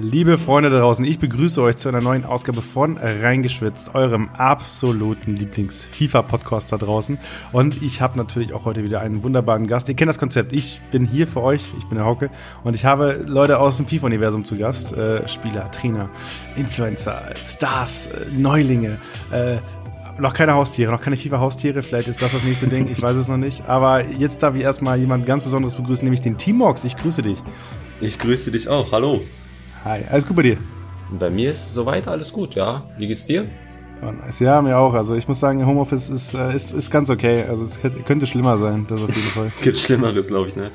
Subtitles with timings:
[0.00, 5.34] Liebe Freunde da draußen, ich begrüße euch zu einer neuen Ausgabe von Reingeschwitzt, eurem absoluten
[5.34, 7.18] Lieblings-FIFA-Podcast da draußen.
[7.50, 9.88] Und ich habe natürlich auch heute wieder einen wunderbaren Gast.
[9.88, 10.52] Ihr kennt das Konzept.
[10.52, 12.30] Ich bin hier für euch, ich bin der Hauke
[12.62, 14.92] und ich habe Leute aus dem FIFA-Universum zu Gast.
[14.92, 16.08] Äh, Spieler, Trainer,
[16.54, 19.00] Influencer, Stars, äh, Neulinge,
[19.32, 19.56] äh,
[20.20, 21.82] noch keine Haustiere, noch keine FIFA-Haustiere.
[21.82, 23.68] Vielleicht ist das das nächste Ding, ich weiß es noch nicht.
[23.68, 26.84] Aber jetzt darf ich erstmal jemand ganz Besonderes begrüßen, nämlich den Timox.
[26.84, 27.42] Ich grüße dich.
[28.00, 28.92] Ich grüße dich auch.
[28.92, 29.22] Hallo.
[29.84, 30.56] Hi, alles gut bei dir?
[31.18, 32.84] Bei mir ist soweit alles gut, ja.
[32.98, 33.46] Wie geht's dir?
[34.02, 34.40] Oh, nice.
[34.40, 34.94] Ja, mir auch.
[34.94, 37.44] Also ich muss sagen, Homeoffice ist, äh, ist, ist ganz okay.
[37.48, 39.52] Also es könnte schlimmer sein, das auf jeden Fall.
[39.62, 40.70] Gibt Schlimmeres, glaube ich, ne?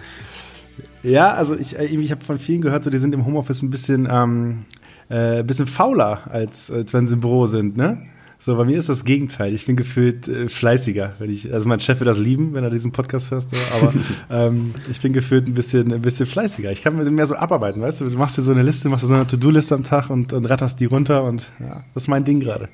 [1.03, 3.69] Ja, also ich, äh, ich habe von vielen gehört, so die sind im Homeoffice ein
[3.69, 4.65] bisschen, ähm,
[5.09, 8.01] äh, bisschen fauler, als, als wenn sie im Büro sind, ne?
[8.45, 9.53] So, bei mir ist das Gegenteil.
[9.53, 11.13] Ich bin gefühlt äh, fleißiger.
[11.17, 13.93] Wenn ich, also mein Chef wird das lieben, wenn er diesen Podcast hört, aber
[14.29, 16.69] ähm, ich bin gefühlt ein bisschen, ein bisschen fleißiger.
[16.69, 18.09] Ich kann mehr so abarbeiten, weißt du?
[18.09, 20.45] Du machst dir so eine Liste, machst dir so eine To-Do-Liste am Tag und, und
[20.45, 22.67] ratterst die runter und ja, das ist mein Ding gerade.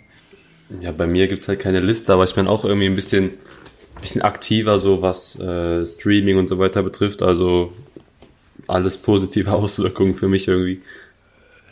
[0.82, 3.30] Ja, bei mir gibt's halt keine Liste, aber ich bin auch irgendwie ein bisschen,
[4.02, 7.22] bisschen aktiver, so was äh, Streaming und so weiter betrifft.
[7.22, 7.74] Also
[8.66, 10.82] alles positive Auswirkungen für mich irgendwie.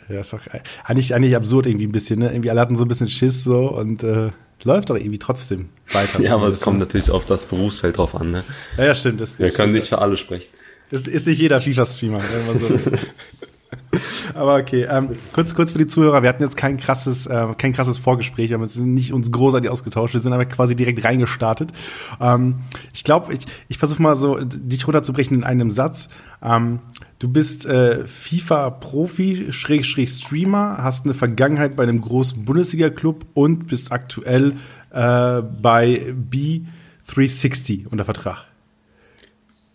[0.08, 0.40] Ja, ist doch
[0.84, 2.30] eigentlich, eigentlich absurd irgendwie ein bisschen, ne?
[2.30, 4.30] Irgendwie alle hatten so ein bisschen Schiss so und äh,
[4.64, 6.20] läuft doch irgendwie trotzdem weiter.
[6.20, 8.44] ja, aber es kommt natürlich auf das Berufsfeld drauf an, ne?
[8.76, 9.20] Ja, ja stimmt.
[9.20, 10.48] Das Wir können nicht für alle sprechen.
[10.90, 12.20] Ist, ist nicht jeder FIFA-Streamer.
[12.58, 12.78] So.
[14.34, 17.72] Aber okay, ähm, kurz, kurz für die Zuhörer, wir hatten jetzt kein krasses, äh, kein
[17.72, 21.72] krasses Vorgespräch, wir haben uns nicht uns großartig ausgetauscht, wir sind aber quasi direkt reingestartet.
[22.20, 22.56] Ähm,
[22.92, 26.08] ich glaube, ich, ich versuche mal so, dich runterzubrechen in einem Satz.
[26.42, 26.80] Ähm,
[27.18, 33.92] du bist äh, FIFA-Profi, Schrägstrich Streamer, hast eine Vergangenheit bei einem großen Bundesliga-Club und bist
[33.92, 34.54] aktuell
[34.90, 38.46] äh, bei B360 unter Vertrag.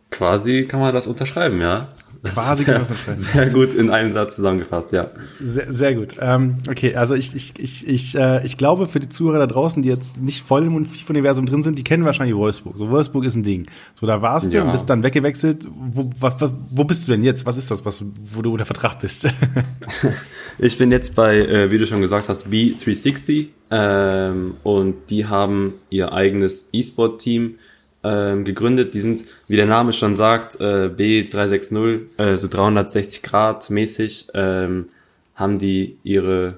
[0.10, 1.90] Quasi kann man das unterschreiben, ja.
[2.24, 2.86] Quasi sehr,
[3.18, 5.10] sehr gut in einem Satz zusammengefasst, ja.
[5.40, 6.16] Sehr, sehr gut.
[6.20, 9.84] Ähm, okay, also ich, ich, ich, ich, äh, ich glaube, für die Zuhörer da draußen,
[9.84, 12.78] die jetzt nicht voll im FIFA-Universum drin sind, die kennen wahrscheinlich Wolfsburg.
[12.78, 13.66] So, Wolfsburg ist ein Ding.
[13.94, 14.64] So, da warst du ja.
[14.64, 15.66] und bist dann weggewechselt.
[15.70, 16.36] Wo, was,
[16.72, 17.46] wo bist du denn jetzt?
[17.46, 18.04] Was ist das, was,
[18.34, 19.28] wo du unter Vertrag bist?
[20.60, 25.74] ich bin jetzt bei, äh, wie du schon gesagt hast, B360 ähm, und die haben
[25.90, 27.56] ihr eigenes E-Sport-Team
[28.04, 28.94] ähm, gegründet.
[28.94, 34.90] Die sind, wie der Name schon sagt, äh, B360, äh, so 360 Grad mäßig, ähm,
[35.36, 36.58] haben die ihre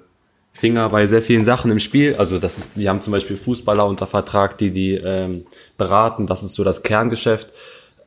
[0.53, 2.15] Finger bei sehr vielen Sachen im Spiel.
[2.17, 5.45] Also das ist, die haben zum Beispiel Fußballer unter Vertrag, die die ähm,
[5.77, 6.27] beraten.
[6.27, 7.49] Das ist so das Kerngeschäft.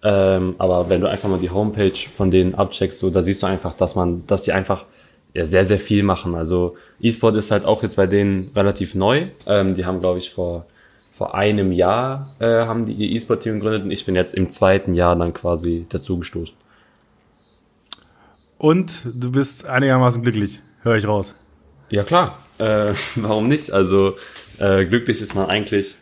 [0.02, 3.46] Ähm, aber wenn du einfach mal die Homepage von denen abcheckst, so da siehst du
[3.46, 4.84] einfach, dass man, dass die einfach
[5.34, 6.34] ja, sehr sehr viel machen.
[6.34, 9.26] Also E-Sport ist halt auch jetzt bei denen relativ neu.
[9.46, 10.66] Ähm, die haben glaube ich vor
[11.18, 14.94] vor einem Jahr äh, haben die ihr E-Sport-Team gegründet und ich bin jetzt im zweiten
[14.94, 16.54] Jahr dann quasi dazugestoßen.
[18.56, 21.34] Und du bist einigermaßen glücklich, höre ich raus.
[21.90, 23.72] Ja klar, äh, warum nicht?
[23.72, 24.14] Also
[24.58, 25.96] äh, glücklich ist man eigentlich.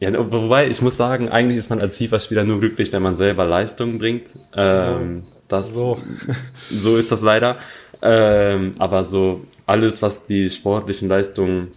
[0.00, 3.46] Ja, wobei ich muss sagen, eigentlich ist man als FIFA-Spieler nur glücklich, wenn man selber
[3.46, 4.38] Leistungen bringt.
[4.54, 5.26] Ähm, so.
[5.48, 5.98] Das, so.
[6.76, 7.56] so ist das leider.
[8.02, 11.68] Ähm, aber so alles, was die sportlichen Leistungen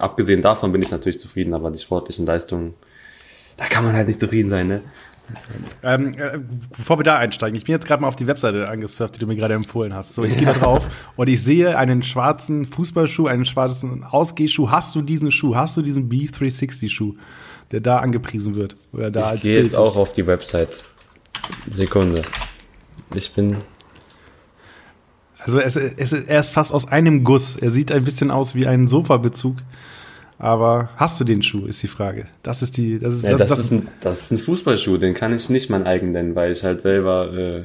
[0.00, 2.74] abgesehen davon bin ich natürlich zufrieden, aber die sportlichen Leistungen,
[3.56, 4.82] da kann man halt nicht zufrieden sein, ne?
[5.82, 6.38] Ähm, äh,
[6.76, 9.26] bevor wir da einsteigen, ich bin jetzt gerade mal auf die Webseite angesurft, die du
[9.26, 10.14] mir gerade empfohlen hast.
[10.14, 14.70] So, ich gehe da drauf und ich sehe einen schwarzen Fußballschuh, einen schwarzen Ausgehschuh.
[14.70, 15.56] Hast du diesen Schuh?
[15.56, 17.14] Hast du diesen B360-Schuh,
[17.72, 18.76] der da angepriesen wird?
[18.92, 19.74] Oder da ich gehe jetzt ist?
[19.74, 20.78] auch auf die Website.
[21.70, 22.22] Sekunde.
[23.14, 23.58] Ich bin.
[25.46, 27.56] Also es, es, er ist fast aus einem Guss.
[27.56, 29.56] Er sieht ein bisschen aus wie ein Sofabezug.
[30.38, 32.26] Aber hast du den Schuh, ist die Frage.
[32.42, 34.98] Das ist die, das ist, ja, das, das, das, ist ein, das ist ein Fußballschuh,
[34.98, 37.62] den kann ich nicht mein eigen nennen, weil ich halt selber äh,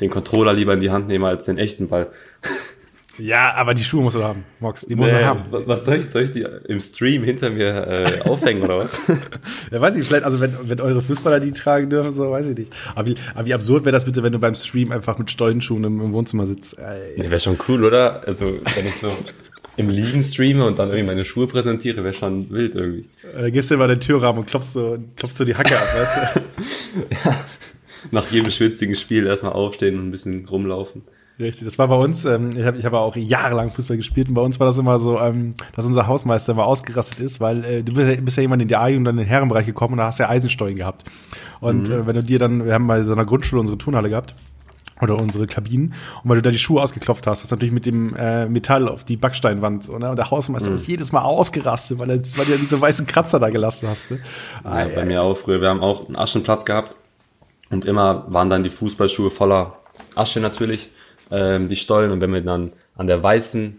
[0.00, 2.08] den Controller lieber in die Hand nehme als den echten Ball.
[3.20, 4.86] Ja, aber die Schuhe musst du haben, Mox.
[4.86, 5.44] Die muss nee, er haben.
[5.50, 9.06] Was soll ich, soll ich die im Stream hinter mir äh, aufhängen oder was?
[9.70, 12.56] ja, weiß ich, vielleicht, also wenn, wenn eure Fußballer die tragen dürfen, so weiß ich
[12.56, 12.72] nicht.
[12.94, 15.84] Aber wie, aber wie absurd wäre das bitte, wenn du beim Stream einfach mit Stollenschuhen
[15.84, 16.76] im, im Wohnzimmer sitzt?
[17.16, 18.26] Nee, wäre schon cool, oder?
[18.26, 19.12] Also, wenn ich so
[19.76, 23.06] im Liegen streame und dann irgendwie meine Schuhe präsentiere, wäre schon wild irgendwie.
[23.34, 25.88] Äh, da gehst du über den Türrahmen und klopfst so, klopfst so die Hacke ab,
[25.94, 26.40] weißt du?
[27.28, 27.36] ja.
[28.12, 31.02] Nach jedem schwitzigen Spiel erstmal aufstehen und ein bisschen rumlaufen.
[31.40, 34.34] Richtig, das war bei uns, ähm, ich habe ich hab auch jahrelang Fußball gespielt und
[34.34, 37.82] bei uns war das immer so, ähm, dass unser Hausmeister immer ausgerastet ist, weil äh,
[37.82, 39.98] du bist, bist ja jemand in die A- und dann in den Herrenbereich gekommen und
[39.98, 41.04] da hast du ja Eisensteuern gehabt.
[41.60, 41.94] Und mhm.
[41.94, 44.34] äh, wenn du dir dann, wir haben bei so einer Grundschule unsere Turnhalle gehabt
[45.00, 45.94] oder unsere Kabinen.
[46.22, 48.86] Und weil du da die Schuhe ausgeklopft hast, hast du natürlich mit dem äh, Metall
[48.86, 49.84] auf die Backsteinwand.
[49.84, 50.10] So, ne?
[50.10, 50.76] Und der Hausmeister mhm.
[50.76, 54.10] ist jedes Mal ausgerastet, weil, er, weil du ja diese weißen Kratzer da gelassen hast.
[54.10, 54.18] Ne?
[54.62, 55.62] Ah, ja, bei mir auch früher.
[55.62, 56.96] Wir haben auch einen Aschenplatz gehabt
[57.70, 59.78] und immer waren dann die Fußballschuhe voller
[60.14, 60.90] Asche natürlich.
[61.30, 62.10] Ähm, die Stollen.
[62.10, 63.78] Und wenn wir dann an der weißen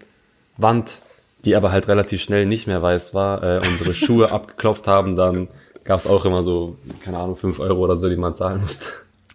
[0.57, 0.97] Wand,
[1.45, 5.47] die aber halt relativ schnell nicht mehr weiß war, äh, unsere Schuhe abgeklopft haben, dann
[5.83, 8.85] gab es auch immer so, keine Ahnung, fünf Euro oder so, die man zahlen musste.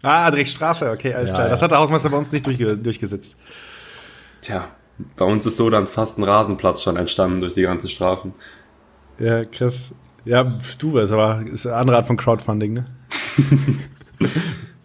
[0.02, 1.46] Ah, direkt Strafe, okay, alles Ja, klar.
[1.46, 1.50] ja.
[1.50, 3.34] Das hat der Hausmeister bei uns nicht durchge durchgesetzt.
[4.40, 4.68] Tja,
[5.16, 8.32] bei uns ist so dann fast ein Rasenplatz schon entstanden durch die ganzen Strafen.
[9.18, 9.92] Ja, krass.
[10.24, 10.44] Ja,
[10.78, 12.84] du, ist aber ist eine andere Art von Crowdfunding, ne?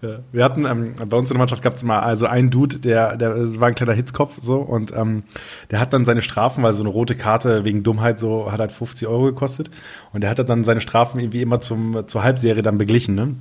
[0.01, 0.19] ja.
[0.31, 3.17] Wir hatten, ähm, bei uns in der Mannschaft gab es mal also einen Dude, der,
[3.17, 5.23] der war ein kleiner Hitzkopf so und ähm,
[5.69, 8.71] der hat dann seine Strafen, weil so eine rote Karte wegen Dummheit so hat halt
[8.71, 9.69] 50 Euro gekostet
[10.11, 13.35] und der hat dann seine Strafen irgendwie immer zum, zur Halbserie dann beglichen, ne?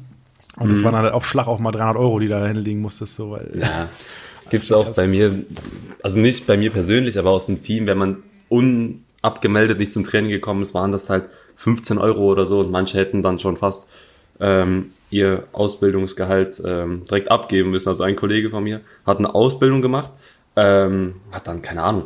[0.57, 3.31] Und das waren halt auf Schlag auch mal 300 Euro, die da hinlegen musstest, so,
[3.31, 3.89] weil, Ja,
[4.51, 5.45] gibt's auch bei mir,
[6.03, 8.17] also nicht bei mir persönlich, aber aus dem Team, wenn man
[8.49, 11.25] unabgemeldet nicht zum Training gekommen ist, waren das halt
[11.57, 13.89] 15 Euro oder so und manche hätten dann schon fast
[14.41, 17.89] ähm, ihr Ausbildungsgehalt ähm, direkt abgeben müssen.
[17.89, 20.13] Also ein Kollege von mir hat eine Ausbildung gemacht,
[20.57, 22.05] ähm, hat dann, keine Ahnung,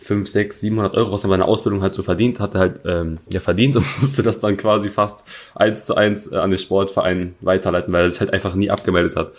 [0.00, 2.80] 5, 6, 700 Euro, was er bei einer Ausbildung halt so verdient, hat er halt
[2.84, 6.58] ähm, ja verdient und musste das dann quasi fast eins zu eins äh, an den
[6.58, 9.32] Sportverein weiterleiten, weil er sich halt einfach nie abgemeldet hat.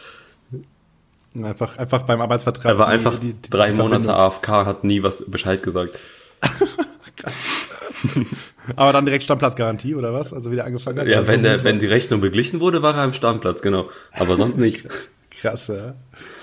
[1.42, 2.66] einfach, einfach beim Arbeitsvertrag.
[2.66, 4.16] Er war einfach die- die- drei die Monate Verbindung.
[4.26, 5.98] AFK, hat nie was Bescheid gesagt.
[8.76, 10.34] Aber dann direkt Stammplatzgarantie oder was?
[10.34, 11.08] Also wieder angefangen hat.
[11.08, 13.90] Ja, Also wenn, der, wenn die Rechnung beglichen wurde, war er am Stammplatz, genau.
[14.14, 14.88] Aber sonst nicht.
[15.40, 15.94] Krass, ja.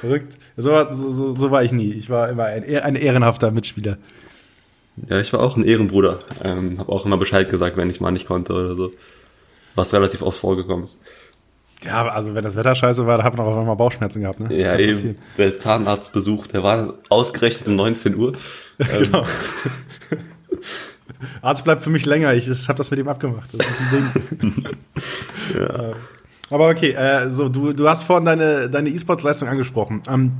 [0.01, 0.35] Verrückt.
[0.57, 1.93] So, war- so, so, war ich nie.
[1.93, 3.99] Ich war immer ein, ein ehrenhafter Mitspieler.
[5.09, 6.21] Ja, ich war auch ein Ehrenbruder.
[6.43, 8.93] Ähm, habe auch immer Bescheid gesagt, wenn ich mal nicht konnte oder so.
[9.75, 10.99] Was relativ oft vorgekommen ist.
[11.85, 14.39] Ja, aber also wenn das Wetter scheiße war, da hat man auch einmal Bauchschmerzen gehabt,
[14.41, 14.49] ne?
[14.49, 14.93] Das ja, eben.
[14.93, 15.19] passieren.
[15.37, 18.33] Der Zahnarztbesuch, der war ausgerechnet um 19 Uhr.
[18.81, 19.25] Ähm, Genau.
[21.43, 22.33] Arzt bleibt für mich länger.
[22.35, 23.51] Ich habe das mit ihm abgemacht.
[23.53, 24.65] Das ist ein Ding.
[25.59, 25.95] ja.
[26.51, 30.03] Aber okay, äh, so du, du hast vorhin deine, deine E-Sport-Leistung angesprochen.
[30.09, 30.33] Ähm,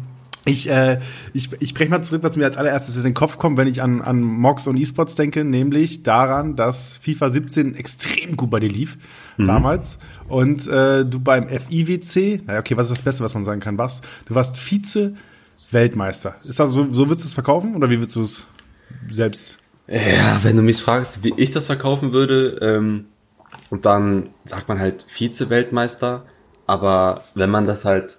[0.47, 1.01] ich, äh,
[1.33, 3.81] ich, ich spreche mal zurück, was mir als allererstes in den Kopf kommt, wenn ich
[3.81, 8.69] an, an Mox und E-Sports denke, nämlich daran, dass FIFA 17 extrem gut bei dir
[8.69, 8.99] lief
[9.39, 13.61] damals und äh, du beim FIWC, naja, okay, was ist das Beste, was man sagen
[13.61, 14.03] kann, was?
[14.27, 16.37] Du warst Vize-Weltmeister.
[16.45, 18.47] Ist das so, so würdest du es verkaufen oder wie würdest du es
[19.11, 19.59] selbst?
[19.87, 23.07] Ja, wenn du mich fragst, wie ich das verkaufen würde, ähm,
[23.71, 26.25] und dann sagt man halt Vize-Weltmeister,
[26.67, 28.19] aber wenn man das halt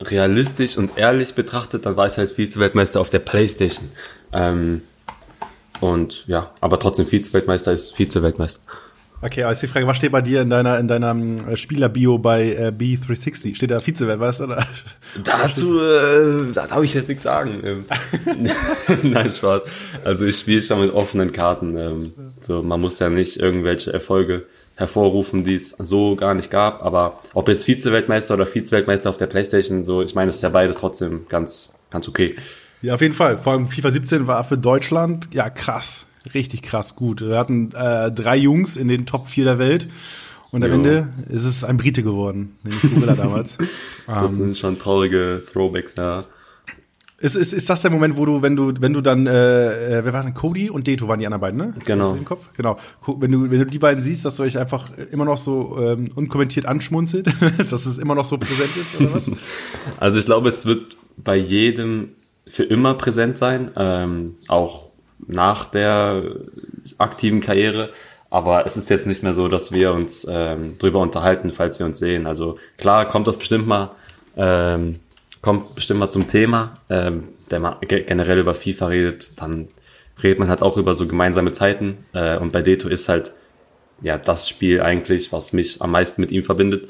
[0.00, 3.90] realistisch und ehrlich betrachtet, dann war ich halt Vize-Weltmeister auf der Playstation.
[4.32, 4.82] Ähm,
[5.80, 8.60] und ja, aber trotzdem Vize-Weltmeister ist Vize-Weltmeister.
[9.20, 12.18] Okay, aber ist die Frage, was steht bei dir in deiner, in deiner ähm, Spieler-Bio
[12.18, 13.54] bei äh, B360?
[13.54, 14.66] Steht da Vize-Weltmeister oder?
[15.22, 17.62] Dazu, äh, da darf ich jetzt nichts sagen.
[17.64, 17.84] Ähm,
[19.02, 19.62] Nein, Spaß.
[20.04, 21.76] Also ich spiele schon mit offenen Karten.
[21.76, 22.12] Ähm,
[22.42, 24.44] so, man muss ja nicht irgendwelche Erfolge
[24.76, 26.82] hervorrufen, die es so gar nicht gab.
[26.82, 30.50] Aber ob jetzt Vize-Weltmeister oder Vize-Weltmeister auf der Playstation, so, ich meine, das ist ja
[30.50, 32.36] beides trotzdem ganz, ganz okay.
[32.82, 33.38] Ja, auf jeden Fall.
[33.38, 36.06] Vor allem FIFA 17 war für Deutschland, ja, krass.
[36.32, 37.20] Richtig krass gut.
[37.20, 39.88] Wir hatten äh, drei Jungs in den Top 4 der Welt.
[40.54, 40.76] Und am Jo.
[40.76, 43.58] Ende ist es ein Brite geworden, nämlich Gorilla damals.
[44.06, 46.26] Das ähm, sind schon traurige Throwbacks, ja.
[47.18, 50.04] ist, ist, ist das der Moment, wo du, wenn du, wenn du dann, äh, äh,
[50.04, 50.34] wer waren denn?
[50.34, 51.74] Cody und Deto waren die anderen beiden, ne?
[51.84, 52.14] Genau.
[52.14, 52.50] Im Kopf?
[52.56, 52.78] Genau.
[53.04, 56.10] Wenn du, wenn du die beiden siehst, dass du euch einfach immer noch so ähm,
[56.14, 57.26] unkommentiert anschmunzelt,
[57.58, 59.32] dass es immer noch so präsent ist, oder was?
[59.98, 62.10] Also ich glaube, es wird bei jedem
[62.46, 66.22] für immer präsent sein, ähm, auch nach der
[66.98, 67.90] aktiven Karriere.
[68.30, 71.86] Aber es ist jetzt nicht mehr so, dass wir uns ähm, drüber unterhalten, falls wir
[71.86, 72.26] uns sehen.
[72.26, 73.90] Also klar kommt das bestimmt mal,
[74.36, 74.98] ähm,
[75.40, 79.68] kommt bestimmt mal zum Thema, ähm, wenn man ge generell über FIFA redet, dann
[80.22, 81.98] redet man halt auch über so gemeinsame Zeiten.
[82.12, 83.32] Äh, und bei Deto ist halt
[84.02, 86.88] ja das Spiel eigentlich, was mich am meisten mit ihm verbindet.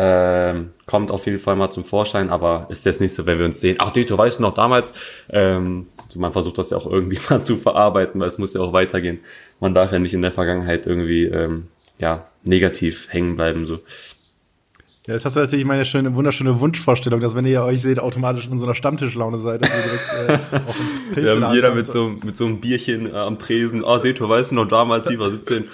[0.00, 3.46] Ähm, kommt auf jeden Fall mal zum Vorschein, aber ist jetzt nicht so, wenn wir
[3.46, 4.94] uns sehen, ach Deto, weißt du noch damals?
[5.28, 8.72] Ähm, man versucht das ja auch irgendwie mal zu verarbeiten, weil es muss ja auch
[8.72, 9.18] weitergehen.
[9.58, 11.66] Man darf ja nicht in der Vergangenheit irgendwie ähm,
[11.98, 13.66] ja negativ hängen bleiben.
[13.66, 13.80] So.
[15.08, 18.46] Ja, jetzt hast du natürlich meine schöne, wunderschöne Wunschvorstellung, dass wenn ihr euch seht, automatisch
[18.46, 19.62] in so einer Stammtischlaune seid.
[19.62, 21.90] dass ihr direkt, äh, auch einen Pilz in der Hand habt.
[21.90, 25.30] so, mit so einem Bierchen äh, am Tresen, ah Deto, weißt du noch damals, FIFA
[25.30, 25.64] 17?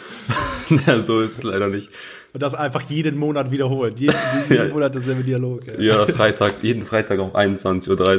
[0.86, 1.90] ja, so ist es leider nicht.
[2.34, 4.00] Und das einfach jeden Monat wiederholt.
[4.00, 4.16] Jeden,
[4.50, 4.70] jeden.
[4.70, 5.68] Monat dasselbe Dialog.
[5.68, 5.86] ey.
[5.86, 8.18] Ja, Freitag, jeden Freitag um 21.30 Uhr.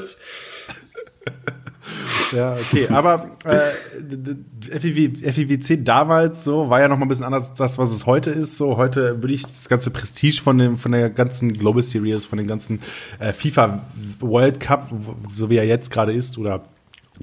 [2.32, 2.88] Ja, okay.
[2.88, 7.78] Aber äh, FIW, FIWC damals so war ja noch mal ein bisschen anders als das,
[7.78, 8.58] was es heute ist.
[8.58, 12.38] So heute würde ich das ganze Prestige von dem von der ganzen Global Series, von
[12.38, 12.80] dem ganzen
[13.20, 13.86] äh, FIFA
[14.22, 14.90] World Cup,
[15.36, 16.64] so wie er jetzt gerade ist, oder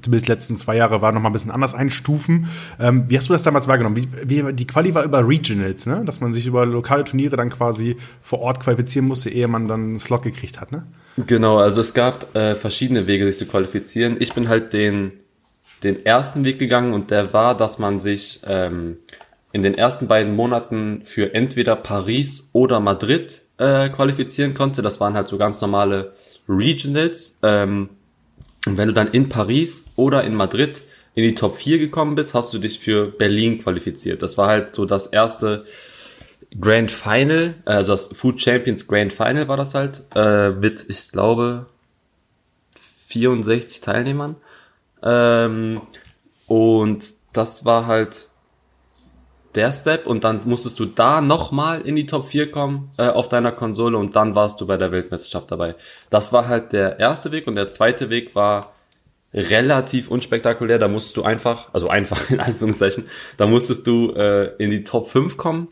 [0.01, 2.47] zumindest die letzten zwei Jahre war, noch mal ein bisschen anders einstufen.
[2.79, 3.95] Ähm, wie hast du das damals wahrgenommen?
[3.95, 6.03] Wie, wie, die Quali war über Regionals, ne?
[6.05, 9.81] Dass man sich über lokale Turniere dann quasi vor Ort qualifizieren musste, ehe man dann
[9.81, 10.85] einen Slot gekriegt hat, ne?
[11.27, 14.17] Genau, also es gab äh, verschiedene Wege, sich zu qualifizieren.
[14.19, 15.11] Ich bin halt den,
[15.83, 18.97] den ersten Weg gegangen und der war, dass man sich ähm,
[19.51, 24.81] in den ersten beiden Monaten für entweder Paris oder Madrid äh, qualifizieren konnte.
[24.81, 26.13] Das waren halt so ganz normale
[26.49, 27.39] Regionals.
[27.43, 27.89] Ähm,
[28.65, 30.83] und wenn du dann in Paris oder in Madrid
[31.15, 34.21] in die Top 4 gekommen bist, hast du dich für Berlin qualifiziert.
[34.21, 35.65] Das war halt so das erste
[36.59, 41.65] Grand Final, also das Food Champions Grand Final war das halt, äh, mit, ich glaube,
[43.07, 44.35] 64 Teilnehmern.
[45.01, 45.81] Ähm,
[46.47, 48.27] und das war halt
[49.55, 53.29] der Step und dann musstest du da nochmal in die Top 4 kommen äh, auf
[53.29, 55.75] deiner Konsole und dann warst du bei der Weltmeisterschaft dabei.
[56.09, 58.73] Das war halt der erste Weg und der zweite Weg war
[59.33, 60.79] relativ unspektakulär.
[60.79, 63.07] Da musstest du einfach, also einfach in Anführungszeichen,
[63.37, 65.67] da musstest du äh, in die Top 5 kommen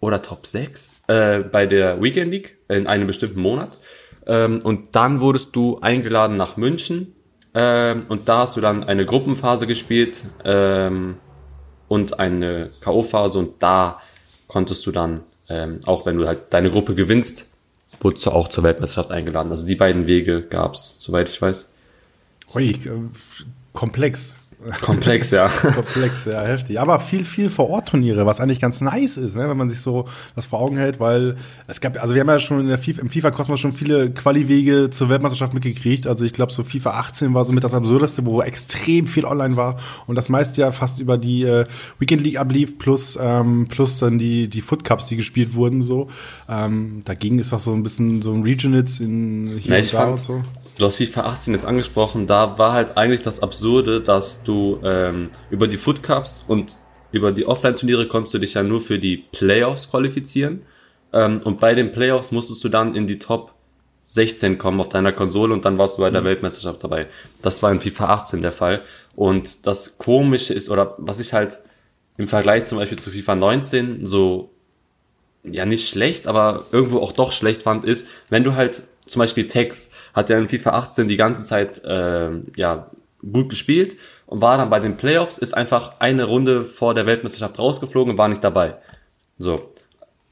[0.00, 3.78] oder Top 6 äh, bei der Weekend League in einem bestimmten Monat.
[4.26, 7.14] Ähm, und dann wurdest du eingeladen nach München
[7.54, 10.24] ähm, und da hast du dann eine Gruppenphase gespielt.
[10.44, 11.16] Ähm,
[11.92, 14.00] und eine K.O.-Phase und da
[14.46, 15.20] konntest du dann,
[15.50, 17.48] ähm, auch wenn du halt deine Gruppe gewinnst,
[18.00, 19.50] wurdest du auch zur Weltmeisterschaft eingeladen.
[19.50, 21.68] Also die beiden Wege gab's, soweit ich weiß.
[22.54, 22.78] Ui, äh,
[23.74, 24.38] komplex.
[24.80, 25.48] Komplex, ja.
[25.74, 26.78] Komplex, ja, heftig.
[26.78, 30.46] Aber viel, viel Vor-Ort-Turniere, was eigentlich ganz nice ist, ne, wenn man sich so das
[30.46, 33.10] vor Augen hält, weil es gab, also wir haben ja schon in der FIFA, im
[33.10, 36.06] FIFA-Kosmos schon viele Quali-Wege zur Weltmeisterschaft mitgekriegt.
[36.06, 39.56] Also ich glaube, so FIFA 18 war so mit das Absurdeste, wo extrem viel online
[39.56, 39.76] war
[40.06, 41.64] und das meiste ja fast über die äh,
[41.98, 46.08] Weekend League ablief, plus, ähm, plus dann die, die Foot Cups, die gespielt wurden, so.
[46.48, 49.98] Ähm, dagegen ist auch so ein bisschen so ein Regionals in hier Na, und da
[49.98, 50.42] fand, und so
[50.78, 55.30] du hast FIFA 18 jetzt angesprochen, da war halt eigentlich das Absurde, dass du ähm,
[55.50, 56.76] über die Foot Cups und
[57.12, 60.62] über die Offline-Turniere konntest du dich ja nur für die Playoffs qualifizieren.
[61.12, 63.52] Ähm, und bei den Playoffs musstest du dann in die Top
[64.06, 66.26] 16 kommen auf deiner Konsole und dann warst du bei der mhm.
[66.26, 67.06] Weltmeisterschaft dabei.
[67.40, 68.82] Das war in FIFA 18 der Fall.
[69.14, 71.58] Und das Komische ist, oder was ich halt
[72.18, 74.50] im Vergleich zum Beispiel zu FIFA 19 so,
[75.44, 78.82] ja nicht schlecht, aber irgendwo auch doch schlecht fand, ist, wenn du halt
[79.12, 82.90] zum Beispiel Tex hat ja in FIFA 18 die ganze Zeit äh, ja
[83.30, 87.58] gut gespielt und war dann bei den Playoffs, ist einfach eine Runde vor der Weltmeisterschaft
[87.58, 88.76] rausgeflogen und war nicht dabei.
[89.38, 89.72] So.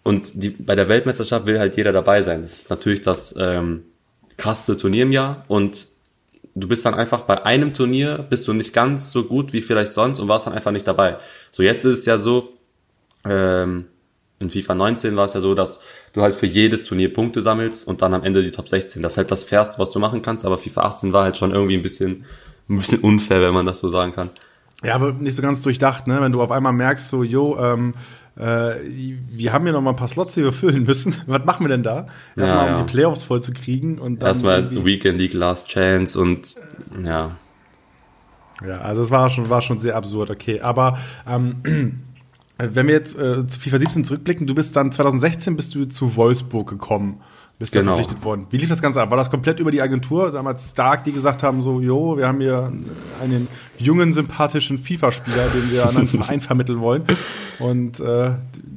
[0.03, 2.41] Und die, bei der Weltmeisterschaft will halt jeder dabei sein.
[2.41, 3.85] Das ist natürlich das ähm,
[4.39, 5.87] krasseste Turnier im Jahr und
[6.55, 9.93] du bist dann einfach bei einem Turnier, bist du nicht ganz so gut wie vielleicht
[9.93, 11.19] sonst und warst dann einfach nicht dabei.
[11.51, 12.55] So, jetzt ist es ja so,
[13.25, 13.85] ähm,
[14.41, 15.83] in FIFA 19 war es ja so, dass
[16.15, 19.03] du halt für jedes Turnier Punkte sammelst und dann am Ende die Top 16.
[19.03, 21.53] Das ist halt das Fairste, was du machen kannst, aber FIFA 18 war halt schon
[21.53, 22.25] irgendwie ein bisschen,
[22.69, 24.31] ein bisschen unfair, wenn man das so sagen kann.
[24.83, 26.23] Ja, aber nicht so ganz durchdacht, ne?
[26.23, 27.93] Wenn du auf einmal merkst, so, jo, ähm,
[28.37, 28.77] äh,
[29.31, 31.15] wir haben ja noch mal ein paar Slots, die wir füllen müssen.
[31.27, 32.07] Was machen wir denn da?
[32.35, 32.81] Erstmal, ja, ja.
[32.81, 34.29] um die Playoffs voll zu kriegen und dann.
[34.29, 36.57] Erstmal Weekend League Last Chance und
[37.05, 37.37] ja.
[38.67, 40.61] Ja, also es war schon, war schon sehr absurd, okay.
[40.61, 42.03] Aber ähm,
[42.63, 46.17] Wenn wir jetzt äh, zu FIFA 17 zurückblicken, du bist dann 2016 bist du zu
[46.17, 47.21] Wolfsburg gekommen,
[47.59, 47.97] bist genau.
[47.97, 48.47] verpflichtet worden.
[48.51, 49.11] Wie lief das Ganze ab?
[49.11, 50.33] War das komplett über die Agentur?
[50.33, 52.73] Damals Stark, die gesagt haben so, jo, wir haben hier
[53.23, 53.49] einen
[53.79, 57.05] jungen, sympathischen FIFA-Spieler, den wir an einen Verein vermitteln wollen.
[57.59, 58.31] Und äh,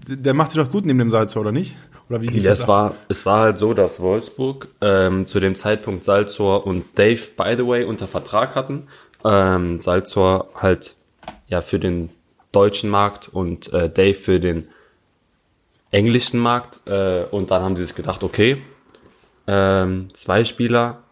[0.08, 1.76] der macht sich doch gut neben dem Salzor, oder nicht?
[2.10, 5.40] Oder wie lief ja, das es war, es war halt so, dass Wolfsburg ähm, zu
[5.40, 8.84] dem Zeitpunkt Salzor und Dave, by the way, unter Vertrag hatten.
[9.24, 10.96] Ähm, Salzor halt
[11.48, 12.10] ja für den
[12.54, 14.70] deutschen Markt und äh, Dave für den
[15.92, 16.80] englischen Markt.
[16.88, 18.62] Äh, und dann haben sie sich gedacht, okay,
[19.48, 21.04] ähm, zwei Spieler,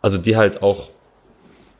[0.00, 0.88] also die halt auch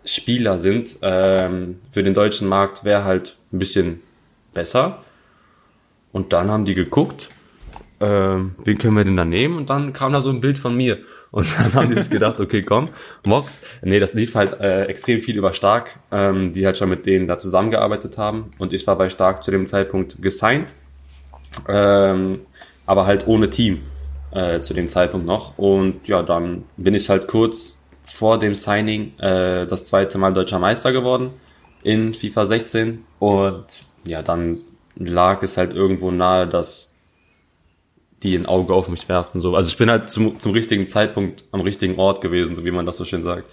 [0.05, 4.03] Spieler sind, ähm, für den deutschen Markt wäre halt ein bisschen
[4.53, 5.03] besser.
[6.13, 7.31] Und dann haben die geguckt,
[8.01, 9.57] ähm, wen können wir denn da nehmen?
[9.57, 10.99] Und dann kam da so ein Bild von mir.
[11.35, 12.91] Und dann haben die sich gedacht, okay, komm,
[13.27, 13.61] Mox.
[13.83, 17.27] Nee, das lief halt äh, extrem viel über Stark, ähm, die halt schon mit denen
[17.27, 18.53] da zusammengearbeitet haben.
[18.59, 20.75] Und ich war bei Stark zu dem Zeitpunkt gesigned,
[21.69, 22.39] ähm,
[22.87, 23.83] aber halt ohne Team
[24.31, 25.59] äh, zu dem Zeitpunkt noch.
[25.59, 30.61] Und ja, dann bin ich halt kurz vor dem Signing äh, das zweite Mal deutscher
[30.61, 31.31] Meister geworden
[31.83, 33.05] in FIFA 16.
[33.19, 33.65] Und
[34.05, 34.59] ja, dann
[34.95, 36.94] lag es halt irgendwo nahe, dass
[38.25, 39.41] die ein Auge auf mich werfen.
[39.41, 39.55] So.
[39.55, 42.87] Also ich bin halt zum, zum richtigen Zeitpunkt am richtigen Ort gewesen, so wie man
[42.87, 43.45] das so schön sagt.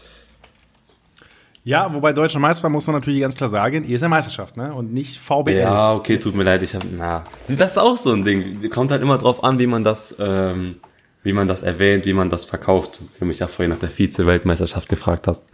[1.63, 4.73] Ja, wobei deutscher Meister muss man natürlich ganz klar sagen, ihr ist ja Meisterschaft, ne?
[4.73, 5.59] Und nicht VBL.
[5.59, 8.67] Ja, okay, tut mir leid, ich habe, na, das ist auch so ein Ding.
[8.71, 10.77] Kommt halt immer drauf an, wie man das, ähm,
[11.21, 13.03] wie man das erwähnt, wie man das verkauft.
[13.19, 15.45] Für mich ja vorhin nach der Vize-Weltmeisterschaft gefragt hast.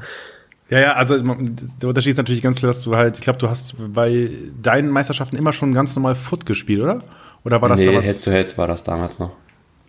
[0.69, 3.49] Ja, ja, also der Unterschied ist natürlich ganz klar, dass du halt, ich glaube, du
[3.49, 4.29] hast bei
[4.61, 7.03] deinen Meisterschaften immer schon ganz normal Foot gespielt, oder?
[7.47, 8.07] Oder war das nee, damals?
[8.07, 9.31] Head-to-Head war das damals noch.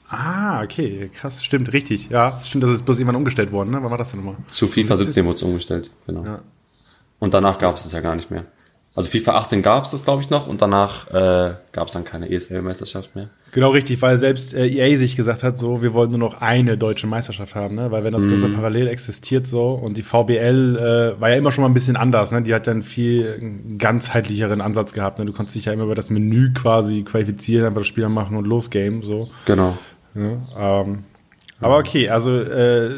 [0.08, 2.08] Ah, okay, krass, stimmt, richtig.
[2.08, 3.82] Ja, stimmt, das ist bloß irgendwann umgestellt worden, ne?
[3.82, 4.36] Wann war das denn nochmal?
[4.46, 6.24] Zu FIFA 17 wurde es umgestellt, genau.
[6.24, 6.38] Ja.
[7.18, 8.44] Und danach gab es es ja gar nicht mehr.
[8.94, 12.04] Also FIFA 18 gab es das, glaube ich, noch und danach äh, gab es dann
[12.04, 13.28] keine ESL-Meisterschaft mehr.
[13.52, 16.76] Genau richtig, weil selbst äh, EA sich gesagt hat, so, wir wollen nur noch eine
[16.76, 17.90] deutsche Meisterschaft haben, ne?
[17.90, 18.54] Weil wenn das Ganze mhm.
[18.54, 22.30] parallel existiert so und die VBL äh, war ja immer schon mal ein bisschen anders,
[22.30, 22.42] ne?
[22.42, 23.40] Die hat dann viel
[23.78, 25.24] ganzheitlicheren Ansatz gehabt, ne?
[25.24, 28.46] Du konntest dich ja immer über das Menü quasi qualifizieren, einfach das Spiel machen und
[28.46, 29.30] losgame, so.
[29.46, 29.78] Genau.
[30.14, 31.04] Ja, ähm,
[31.60, 32.90] aber okay, also äh,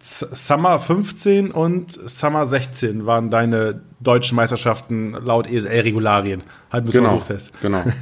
[0.00, 6.42] Summer 15 und Summer 16 waren deine deutschen Meisterschaften laut ESL-Regularien.
[6.72, 7.52] Halten wir genau, so fest.
[7.62, 7.84] Genau.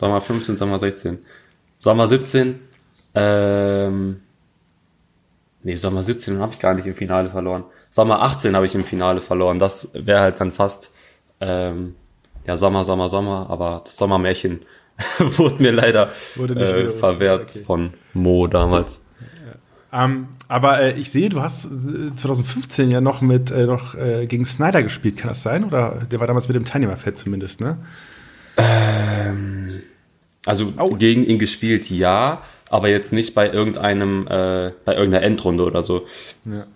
[0.00, 1.18] Sommer 15, Sommer 16.
[1.78, 2.58] Sommer 17,
[3.14, 4.20] ähm,
[5.62, 7.64] nee, Sommer 17 habe ich gar nicht im Finale verloren.
[7.90, 9.58] Sommer 18 habe ich im Finale verloren.
[9.58, 10.90] Das wäre halt dann fast,
[11.40, 11.96] ähm,
[12.46, 14.62] ja, Sommer, Sommer, Sommer, aber das Sommermärchen
[15.18, 17.62] wurde mir leider wurde äh, verwehrt okay.
[17.62, 19.02] von Mo damals.
[19.92, 21.68] Ähm, aber äh, ich sehe, du hast
[22.16, 25.64] 2015 äh, ja noch mit äh, noch äh, gegen Snyder gespielt, kann das sein?
[25.64, 27.76] Oder der war damals mit dem Teilnehmerfeld zumindest, ne?
[28.56, 29.59] Ähm,
[30.46, 30.90] also oh.
[30.90, 36.06] gegen ihn gespielt, ja, aber jetzt nicht bei irgendeinem, äh, bei irgendeiner Endrunde oder so.
[36.44, 36.66] Ja.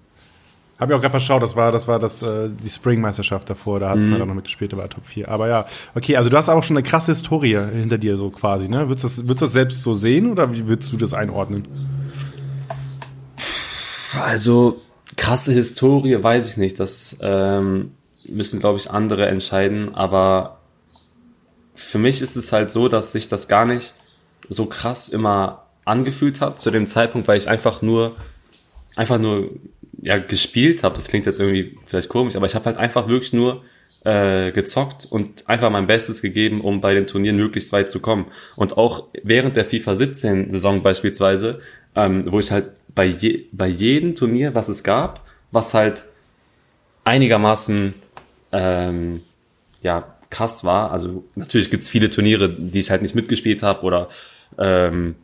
[0.79, 3.91] Habe ich auch gerade verschaut, das war, das war das, äh, die Spring-Meisterschaft davor, da
[3.91, 4.19] hat es mhm.
[4.19, 5.29] noch mitgespielt, da war Top 4.
[5.29, 8.69] Aber ja, okay, also du hast auch schon eine krasse Historie hinter dir, so quasi,
[8.69, 8.89] ne?
[8.89, 11.63] Würdest du das, würdest du das selbst so sehen oder wie würdest du das einordnen?
[14.21, 14.83] Also
[15.17, 16.81] krasse Historie weiß ich nicht.
[16.81, 17.93] Das ähm,
[18.27, 19.95] müssen, glaube ich, andere entscheiden.
[19.95, 20.54] Aber
[21.75, 23.95] für mich ist es halt so, dass sich das gar nicht
[24.49, 28.17] so krass immer angefühlt hat zu dem Zeitpunkt, weil ich einfach nur
[28.97, 29.51] einfach nur
[30.01, 30.95] ja gespielt habe.
[30.95, 33.63] Das klingt jetzt irgendwie vielleicht komisch, aber ich habe halt einfach wirklich nur
[34.05, 38.27] äh, gezockt und einfach mein Bestes gegeben, um bei den Turnieren möglichst weit zu kommen.
[38.55, 41.61] Und auch während der FIFA 17 Saison beispielsweise,
[41.97, 46.05] ähm, wo ich halt bei, je, bei jedem Turnier, was es gab, was halt
[47.05, 47.95] einigermaßen
[48.53, 49.23] ähm,
[49.83, 50.91] ja krass war.
[50.91, 54.09] Also natürlich gibt's viele Turniere, die ich halt nicht mitgespielt habe oder
[54.59, 55.15] ähm,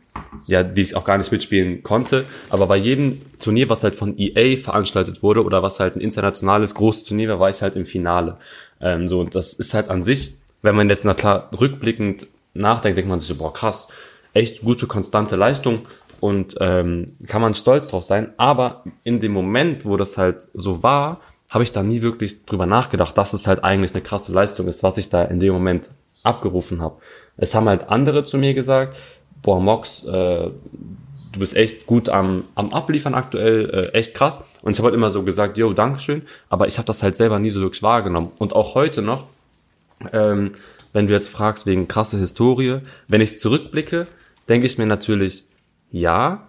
[0.47, 2.25] ja, die ich auch gar nicht mitspielen konnte.
[2.49, 6.75] Aber bei jedem Turnier, was halt von EA veranstaltet wurde oder was halt ein internationales
[6.75, 8.37] großes Turnier war, war ich halt im Finale.
[8.79, 12.97] Ähm, so, und das ist halt an sich, wenn man jetzt na klar rückblickend nachdenkt,
[12.97, 13.89] denkt man sich so, boah, krass,
[14.33, 15.81] echt gute, konstante Leistung
[16.21, 18.33] und ähm, kann man stolz drauf sein.
[18.37, 21.19] Aber in dem Moment, wo das halt so war,
[21.51, 24.83] habe ich da nie wirklich drüber nachgedacht, dass es halt eigentlich eine krasse Leistung ist,
[24.83, 25.89] was ich da in dem Moment
[26.23, 26.95] abgerufen habe.
[27.35, 28.95] Es haben halt andere zu mir gesagt,
[29.41, 30.49] boah, Mox, äh,
[31.31, 34.39] du bist echt gut am, am Abliefern aktuell, äh, echt krass.
[34.61, 37.37] Und ich habe halt immer so gesagt, yo, Dankeschön, aber ich habe das halt selber
[37.37, 38.31] nie so wirklich wahrgenommen.
[38.37, 39.25] Und auch heute noch,
[40.13, 40.53] ähm,
[40.93, 44.07] wenn du jetzt fragst wegen krasse Historie, wenn ich zurückblicke,
[44.47, 45.43] denke ich mir natürlich,
[45.91, 46.47] ja,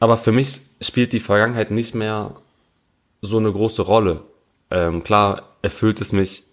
[0.00, 2.36] aber für mich spielt die Vergangenheit nicht mehr
[3.20, 4.22] so eine große Rolle.
[4.70, 6.44] Ähm, klar erfüllt es mich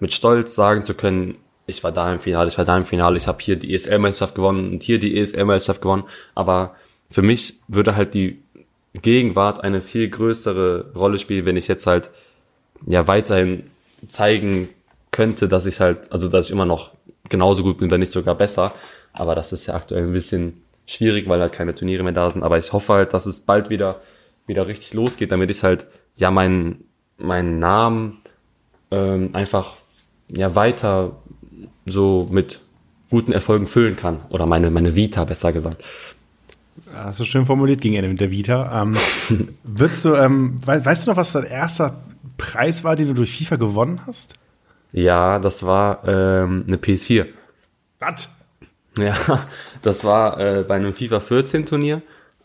[0.00, 3.16] mit Stolz sagen zu können, ich war da im Finale, ich war da im Finale,
[3.16, 6.04] ich habe hier die ESL-Meisterschaft gewonnen und hier die ESL-Meisterschaft gewonnen.
[6.34, 6.74] Aber
[7.10, 8.42] für mich würde halt die
[8.94, 12.10] Gegenwart eine viel größere Rolle spielen, wenn ich jetzt halt
[12.86, 13.70] ja weiterhin
[14.06, 14.70] zeigen
[15.10, 16.92] könnte, dass ich halt, also dass ich immer noch
[17.28, 18.72] genauso gut bin, wenn nicht sogar besser.
[19.12, 22.42] Aber das ist ja aktuell ein bisschen schwierig, weil halt keine Turniere mehr da sind.
[22.42, 24.00] Aber ich hoffe halt, dass es bald wieder,
[24.46, 25.86] wieder richtig losgeht, damit ich halt
[26.18, 26.84] ja meinen,
[27.16, 28.18] meinen Namen
[28.90, 29.76] ähm, einfach
[30.28, 31.16] ja weiter
[31.86, 32.60] so mit
[33.10, 34.20] guten Erfolgen füllen kann.
[34.28, 35.82] Oder meine, meine Vita, besser gesagt.
[36.92, 38.82] Hast du schön formuliert gegen Ende mit der Vita.
[38.82, 38.96] Ähm,
[39.64, 42.02] würdest du, ähm, weißt, weißt du noch, was dein erster
[42.36, 44.34] Preis war, den du durch FIFA gewonnen hast?
[44.92, 47.26] Ja, das war ähm, eine PS4.
[47.98, 48.30] Was?
[48.98, 49.16] Ja,
[49.82, 52.02] das war äh, bei einem FIFA 14 Turnier.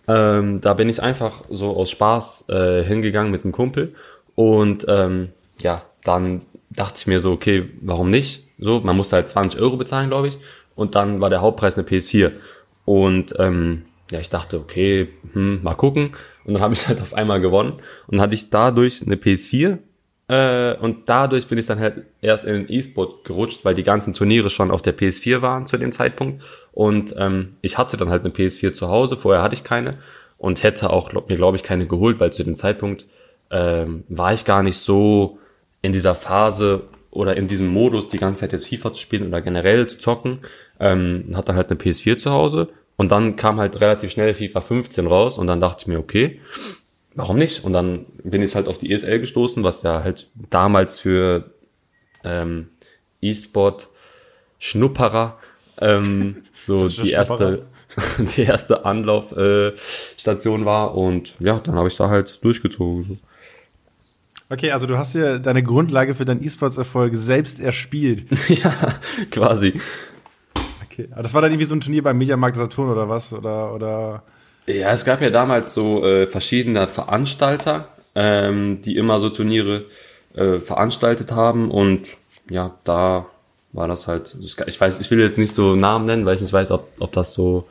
[0.07, 3.95] Ähm, da bin ich einfach so aus Spaß äh, hingegangen mit einem Kumpel
[4.35, 8.47] und ähm, ja, dann dachte ich mir so, okay, warum nicht?
[8.57, 10.37] So, man musste halt 20 Euro bezahlen, glaube ich.
[10.75, 12.31] Und dann war der Hauptpreis eine PS4.
[12.85, 16.11] Und ähm, ja, ich dachte, okay, hm, mal gucken.
[16.45, 17.79] Und dann habe ich halt auf einmal gewonnen.
[18.07, 19.77] Und hatte ich dadurch eine PS4
[20.27, 24.13] äh, und dadurch bin ich dann halt erst in den E-Sport gerutscht, weil die ganzen
[24.13, 26.43] Turniere schon auf der PS4 waren zu dem Zeitpunkt.
[26.73, 29.99] Und ähm, ich hatte dann halt eine PS4 zu Hause, vorher hatte ich keine
[30.37, 33.05] und hätte auch glaub, mir, glaube ich, keine geholt, weil zu dem Zeitpunkt
[33.51, 35.37] ähm, war ich gar nicht so
[35.81, 39.41] in dieser Phase oder in diesem Modus, die ganze Zeit jetzt FIFA zu spielen oder
[39.41, 40.39] generell zu zocken.
[40.79, 44.61] Ähm, hatte dann halt eine PS4 zu Hause und dann kam halt relativ schnell FIFA
[44.61, 46.39] 15 raus und dann dachte ich mir, okay,
[47.15, 47.63] warum nicht?
[47.63, 51.51] Und dann bin ich halt auf die ESL gestoßen, was ja halt damals für
[52.23, 52.69] ähm,
[53.21, 53.87] E-Sport
[54.59, 55.37] Schnupperer
[55.79, 57.65] ähm, so die erste
[58.17, 63.03] die erste Anlaufstation äh, war und ja, dann habe ich da halt durchgezogen.
[63.03, 63.17] So.
[64.49, 68.25] Okay, also du hast dir deine Grundlage für deinen E-Sports-Erfolg selbst erspielt.
[68.49, 68.73] ja,
[69.31, 69.79] quasi.
[70.85, 73.33] Okay, aber das war dann irgendwie so ein Turnier beim Mediamarkt Saturn oder was?
[73.33, 74.23] Oder, oder?
[74.67, 79.85] Ja, es gab ja damals so äh, verschiedene Veranstalter, ähm, die immer so Turniere
[80.35, 82.09] äh, veranstaltet haben und
[82.49, 83.25] ja, da
[83.73, 86.53] war das halt, ich weiß, ich will jetzt nicht so Namen nennen, weil ich nicht
[86.53, 87.67] weiß, ob, ob das so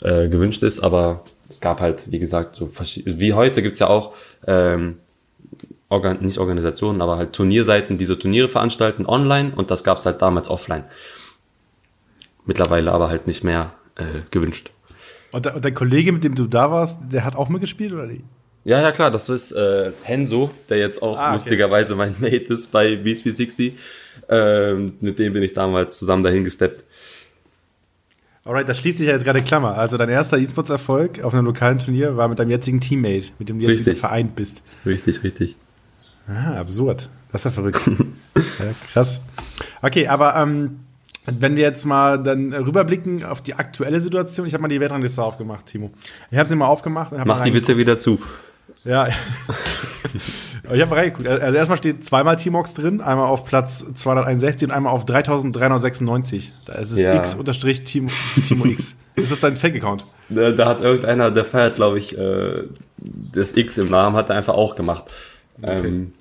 [0.00, 2.68] äh, gewünscht ist, aber es gab halt, wie gesagt, so
[3.04, 4.14] wie heute gibt's ja auch
[4.46, 4.96] ähm,
[5.88, 10.22] Organ nicht Organisationen, aber halt Turnierseiten, die so Turniere veranstalten online und das gab's halt
[10.22, 10.84] damals offline.
[12.46, 14.70] Mittlerweile aber halt nicht mehr äh, gewünscht.
[15.30, 18.06] Und, der, und der Kollege, mit dem du da warst, der hat auch mitgespielt oder
[18.06, 18.24] nicht?
[18.64, 21.34] Ja, ja, klar, das ist äh, Henso, der jetzt auch ah, okay.
[21.34, 23.72] lustigerweise mein Mate ist bei BSB60.
[24.28, 26.84] Ähm, mit dem bin ich damals zusammen dahin gesteppt.
[28.46, 29.76] Alright, das schließt sich ja jetzt gerade Klammer.
[29.76, 33.58] Also dein erster E-Sports-Erfolg auf einem lokalen Turnier war mit deinem jetzigen Teammate, mit dem
[33.58, 34.62] du jetzt wieder vereint bist.
[34.84, 35.56] Richtig, richtig.
[36.26, 37.08] Ah, absurd.
[37.32, 37.80] Das ist ja verrückt.
[38.36, 39.20] ja, krass.
[39.82, 40.80] Okay, aber ähm,
[41.26, 45.22] wenn wir jetzt mal dann rüberblicken auf die aktuelle Situation, ich habe mal die Weltrangliste
[45.22, 45.90] aufgemacht, Timo.
[46.30, 47.12] Ich habe sie mal aufgemacht.
[47.12, 48.20] Und Mach die bitte wieder zu.
[48.84, 49.08] Ja.
[50.72, 51.28] ich habe mal reingeguckt.
[51.28, 56.52] Also erstmal steht zweimal Timox drin, einmal auf Platz 261 und einmal auf 3396.
[56.66, 57.16] Da ist es ja.
[57.16, 58.10] x unterstrich Timo,
[58.46, 58.96] Timo X.
[59.16, 60.04] ist das dein Fake-Account?
[60.28, 62.64] Da, da, hat irgendeiner, der feiert, glaube ich, äh,
[62.98, 65.04] das X im Namen, hat er einfach auch gemacht.
[65.62, 65.86] Okay.
[65.86, 66.12] Ähm,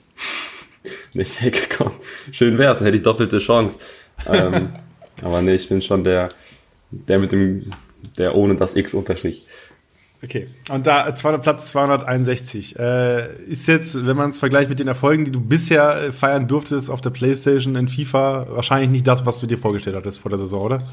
[1.13, 1.93] nicht Fake-Account.
[2.31, 3.77] Schön wär's, dann hätte ich doppelte Chance.
[4.25, 4.69] ähm,
[5.21, 6.29] aber nee, ich bin schon der,
[6.91, 7.71] der mit dem,
[8.17, 9.45] der ohne das X unterstrich.
[10.23, 15.25] Okay, und da Platz 261 äh, ist jetzt, wenn man es vergleicht mit den Erfolgen,
[15.25, 19.39] die du bisher äh, feiern durftest auf der PlayStation in FIFA, wahrscheinlich nicht das, was
[19.39, 20.87] du dir vorgestellt hattest vor der Saison, oder?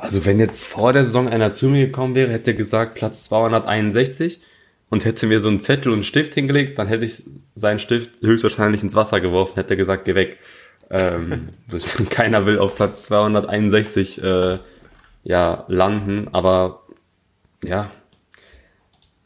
[0.00, 4.42] Also wenn jetzt vor der Saison einer zu mir gekommen wäre, hätte gesagt Platz 261
[4.90, 8.10] und hätte mir so einen Zettel und einen Stift hingelegt, dann hätte ich seinen Stift
[8.20, 10.36] höchstwahrscheinlich ins Wasser geworfen, hätte gesagt, geh weg.
[10.90, 11.48] Ähm,
[12.10, 14.58] keiner will auf Platz 261 äh,
[15.24, 16.82] ja, landen, aber
[17.64, 17.90] ja,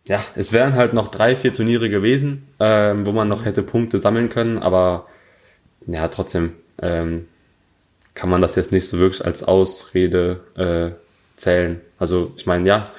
[0.04, 3.98] ja, es wären halt noch drei, vier Turniere gewesen, ähm, wo man noch hätte Punkte
[3.98, 5.06] sammeln können, aber
[5.86, 7.28] ja, trotzdem ähm,
[8.14, 10.90] kann man das jetzt nicht so wirklich als Ausrede äh,
[11.36, 11.80] zählen.
[11.98, 12.90] Also ich meine, ja,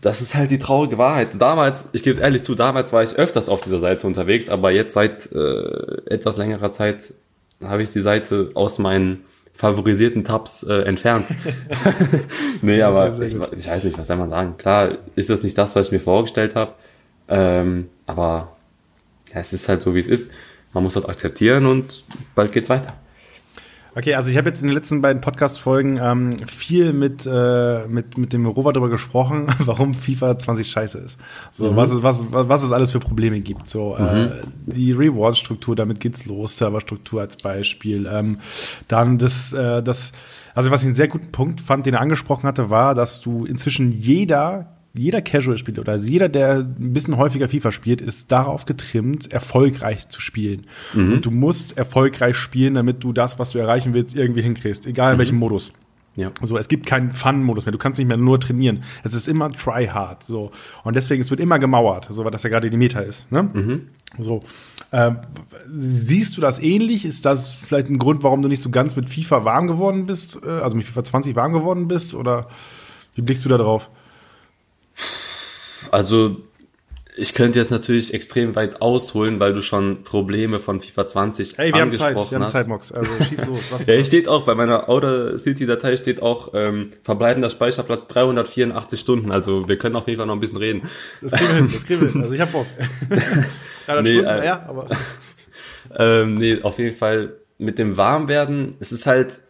[0.00, 1.40] das ist halt die traurige Wahrheit.
[1.40, 4.94] Damals, ich gebe ehrlich zu, damals war ich öfters auf dieser Seite unterwegs, aber jetzt
[4.94, 7.14] seit äh, etwas längerer Zeit
[7.62, 9.24] habe ich die Seite aus meinen
[9.60, 11.26] favorisierten Tabs äh, entfernt.
[12.62, 14.56] nee, aber ich, ich, weiß nicht, was soll man sagen.
[14.56, 16.72] Klar ist das nicht das, was ich mir vorgestellt habe,
[17.28, 18.56] ähm, aber
[19.32, 20.32] ja, es ist halt so, wie es ist.
[20.72, 22.94] Man muss das akzeptieren und bald geht's weiter.
[23.96, 28.16] Okay, also ich habe jetzt in den letzten beiden Podcast-Folgen ähm, viel mit, äh, mit,
[28.16, 31.18] mit dem Rover darüber gesprochen, warum FIFA 20 scheiße ist.
[31.50, 31.76] So, mhm.
[31.76, 33.68] was, es, was, was es alles für Probleme gibt.
[33.68, 34.32] So, äh, mhm.
[34.32, 34.32] äh,
[34.66, 38.08] die Rewards-Struktur, damit geht's los, Serverstruktur als Beispiel.
[38.10, 38.38] Ähm,
[38.86, 40.12] dann das, äh, das,
[40.54, 43.44] also was ich einen sehr guten Punkt fand, den er angesprochen hatte, war, dass du
[43.44, 48.64] inzwischen jeder jeder Casual-Spieler oder also jeder, der ein bisschen häufiger FIFA spielt, ist darauf
[48.64, 50.66] getrimmt, erfolgreich zu spielen.
[50.94, 51.12] Mhm.
[51.12, 55.12] Und du musst erfolgreich spielen, damit du das, was du erreichen willst, irgendwie hinkriegst, egal
[55.12, 55.18] in mhm.
[55.20, 55.72] welchem Modus.
[56.16, 56.32] Ja.
[56.42, 57.72] So, es gibt keinen Fun-Modus mehr.
[57.72, 58.82] Du kannst nicht mehr nur trainieren.
[59.04, 60.24] Es ist immer try hard.
[60.24, 60.50] So.
[60.82, 63.30] Und deswegen, es wird immer gemauert, so weil das ja gerade die Meta ist.
[63.30, 63.44] Ne?
[63.44, 63.88] Mhm.
[64.18, 64.42] So.
[64.92, 65.18] Ähm,
[65.72, 67.04] siehst du das ähnlich?
[67.04, 70.40] Ist das vielleicht ein Grund, warum du nicht so ganz mit FIFA warm geworden bist?
[70.44, 72.14] Äh, also mit FIFA 20 warm geworden bist?
[72.14, 72.48] Oder
[73.14, 73.88] wie blickst du da drauf?
[75.90, 76.36] Also
[77.16, 81.74] ich könnte jetzt natürlich extrem weit ausholen, weil du schon Probleme von FIFA 20 hey,
[81.74, 82.42] wir angesprochen haben Zeit, wir hast.
[82.42, 82.92] haben Zeit, Mox.
[82.92, 83.60] Also schieß los.
[83.70, 88.06] Was ja, hier steht auch, bei meiner Outer City Datei steht auch ähm, verbleibender Speicherplatz
[88.06, 89.32] 384 Stunden.
[89.32, 90.88] Also wir können auf jeden Fall noch ein bisschen reden.
[91.20, 92.22] Das kriegen wir hin, das kriegen wir hin.
[92.22, 92.66] Also ich hab Bock.
[93.86, 94.88] 300 nee, Stunden, äh, ja, aber...
[95.98, 99.40] ähm, nee, auf jeden Fall mit dem Warmwerden, es ist halt,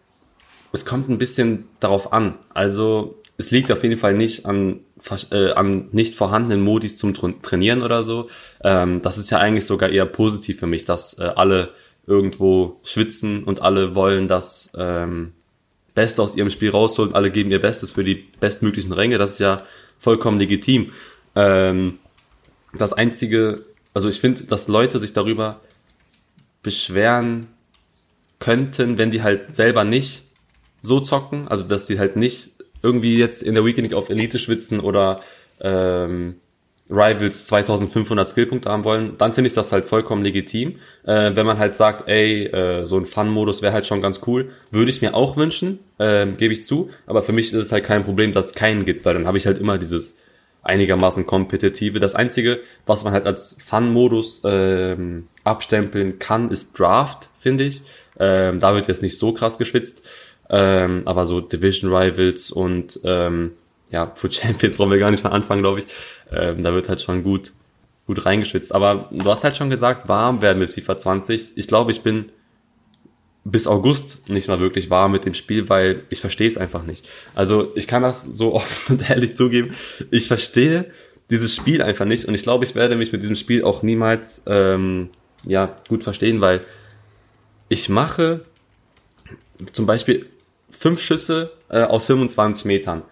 [0.72, 2.38] es kommt ein bisschen darauf an.
[2.54, 4.80] Also es liegt auf jeden Fall nicht an,
[5.30, 8.28] äh, an nicht vorhandenen Modis zum Trainieren oder so.
[8.62, 11.70] Ähm, das ist ja eigentlich sogar eher positiv für mich, dass äh, alle
[12.06, 15.32] irgendwo schwitzen und alle wollen das ähm,
[15.94, 17.14] Beste aus ihrem Spiel rausholen.
[17.14, 19.16] Alle geben ihr Bestes für die bestmöglichen Ränge.
[19.16, 19.62] Das ist ja
[19.98, 20.92] vollkommen legitim.
[21.34, 21.98] Ähm,
[22.74, 25.60] das Einzige, also ich finde, dass Leute sich darüber
[26.62, 27.48] beschweren
[28.38, 30.24] könnten, wenn die halt selber nicht
[30.82, 34.80] so zocken, also dass sie halt nicht irgendwie jetzt in der Weekend auf Elite schwitzen
[34.80, 35.20] oder
[35.60, 36.36] ähm,
[36.90, 40.76] Rivals 2500 Skillpunkte haben wollen, dann finde ich das halt vollkommen legitim.
[41.04, 44.50] Äh, wenn man halt sagt, ey, äh, so ein Fun-Modus wäre halt schon ganz cool,
[44.70, 46.90] würde ich mir auch wünschen, äh, gebe ich zu.
[47.06, 49.38] Aber für mich ist es halt kein Problem, dass es keinen gibt, weil dann habe
[49.38, 50.16] ich halt immer dieses
[50.62, 52.00] einigermaßen kompetitive.
[52.00, 57.82] Das Einzige, was man halt als Fun-Modus ähm, abstempeln kann, ist Draft, finde ich.
[58.18, 60.02] Ähm, da wird jetzt nicht so krass geschwitzt.
[60.50, 63.52] Ähm, aber so Division Rivals und ähm,
[63.90, 65.86] ja, für Champions brauchen wir gar nicht mal anfangen, glaube ich.
[66.30, 67.52] Ähm, da wird halt schon gut,
[68.06, 68.74] gut reingeschwitzt.
[68.74, 71.52] Aber du hast halt schon gesagt, warm werden mit FIFA 20.
[71.56, 72.30] Ich glaube, ich bin
[73.44, 77.08] bis August nicht mal wirklich warm mit dem Spiel, weil ich verstehe es einfach nicht.
[77.34, 79.74] Also ich kann das so offen und ehrlich zugeben.
[80.10, 80.90] Ich verstehe
[81.30, 84.42] dieses Spiel einfach nicht und ich glaube, ich werde mich mit diesem Spiel auch niemals
[84.46, 85.10] ähm,
[85.44, 86.60] ja gut verstehen, weil
[87.68, 88.44] ich mache
[89.72, 90.26] zum Beispiel
[90.80, 93.02] fünf Schüsse äh, aus 25 Metern.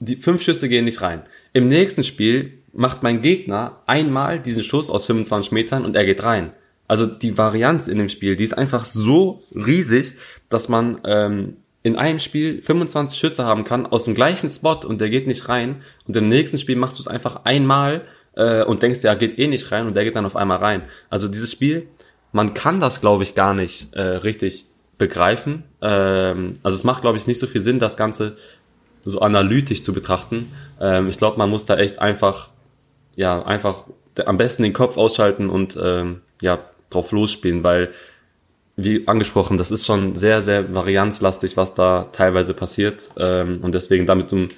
[0.00, 1.22] Die fünf Schüsse gehen nicht rein.
[1.52, 6.24] Im nächsten Spiel macht mein Gegner einmal diesen Schuss aus 25 Metern und er geht
[6.24, 6.54] rein.
[6.88, 10.14] Also die Varianz in dem Spiel, die ist einfach so riesig,
[10.48, 14.98] dass man ähm, in einem Spiel 25 Schüsse haben kann aus dem gleichen Spot und
[14.98, 15.82] der geht nicht rein.
[16.08, 19.46] Und im nächsten Spiel machst du es einfach einmal äh, und denkst, ja, geht eh
[19.46, 20.84] nicht rein und der geht dann auf einmal rein.
[21.10, 21.86] Also dieses Spiel,
[22.32, 24.64] man kann das, glaube ich, gar nicht äh, richtig
[24.98, 25.64] begreifen.
[25.82, 28.36] Ähm, also es macht, glaube ich, nicht so viel Sinn, das Ganze
[29.04, 30.50] so analytisch zu betrachten.
[30.80, 32.48] Ähm, ich glaube, man muss da echt einfach,
[33.16, 33.84] ja, einfach
[34.24, 37.90] am besten den Kopf ausschalten und ähm, ja, drauf losspielen, weil,
[38.76, 43.10] wie angesprochen, das ist schon sehr, sehr varianzlastig, was da teilweise passiert.
[43.16, 44.48] Ähm, und deswegen damit so,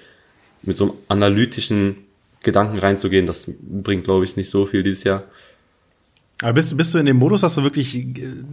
[0.63, 2.07] mit so einem analytischen
[2.43, 5.25] Gedanken reinzugehen, das bringt, glaube ich, nicht so viel dieses Jahr.
[6.43, 8.05] Aber bist, bist du in dem Modus, dass du wirklich äh,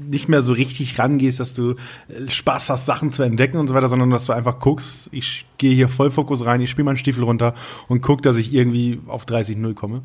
[0.10, 3.74] nicht mehr so richtig rangehst, dass du äh, Spaß hast, Sachen zu entdecken und so
[3.74, 7.24] weiter, sondern dass du einfach guckst, ich gehe hier Vollfokus rein, ich spiele meinen Stiefel
[7.24, 7.54] runter
[7.90, 10.02] und guck, dass ich irgendwie auf 30-0 komme?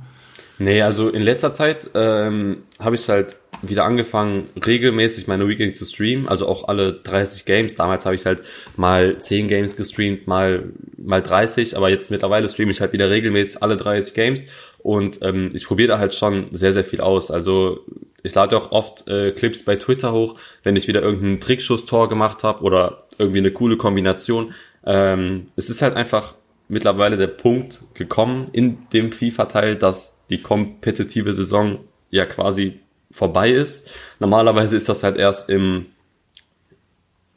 [0.61, 5.85] Nee, also in letzter Zeit ähm, habe ich halt wieder angefangen, regelmäßig meine Weekends zu
[5.85, 7.77] streamen, also auch alle 30 Games.
[7.77, 8.43] Damals habe ich halt
[8.77, 13.63] mal 10 Games gestreamt, mal, mal 30, aber jetzt mittlerweile streame ich halt wieder regelmäßig
[13.63, 14.45] alle 30 Games
[14.79, 17.31] und ähm, ich probiere da halt schon sehr, sehr viel aus.
[17.31, 17.85] Also
[18.23, 22.45] ich lade auch oft äh, Clips bei Twitter hoch, wenn ich wieder irgendein Trickschuss-Tor gemacht
[22.45, 24.55] habe oder irgendwie eine coole Kombination.
[24.85, 26.35] Ähm, es ist halt einfach
[26.69, 33.91] mittlerweile der Punkt gekommen in dem FIFA-Teil, dass die kompetitive Saison ja quasi vorbei ist.
[34.21, 35.87] Normalerweise ist das halt erst im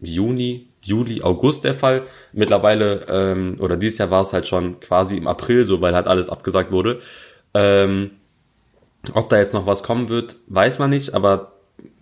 [0.02, 2.04] Juni, Juli, August der Fall.
[2.34, 6.08] Mittlerweile, ähm, oder dieses Jahr war es halt schon quasi im April so, weil halt
[6.08, 7.02] alles abgesagt wurde.
[7.54, 8.12] Ähm,
[9.14, 11.54] ob da jetzt noch was kommen wird, weiß man nicht, aber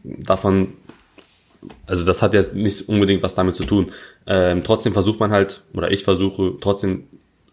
[0.04, 0.74] davon,
[1.88, 3.92] also das hat jetzt nicht unbedingt was damit zu tun.
[4.28, 7.06] Ähm, trotzdem versucht man halt, oder ich versuche trotzdem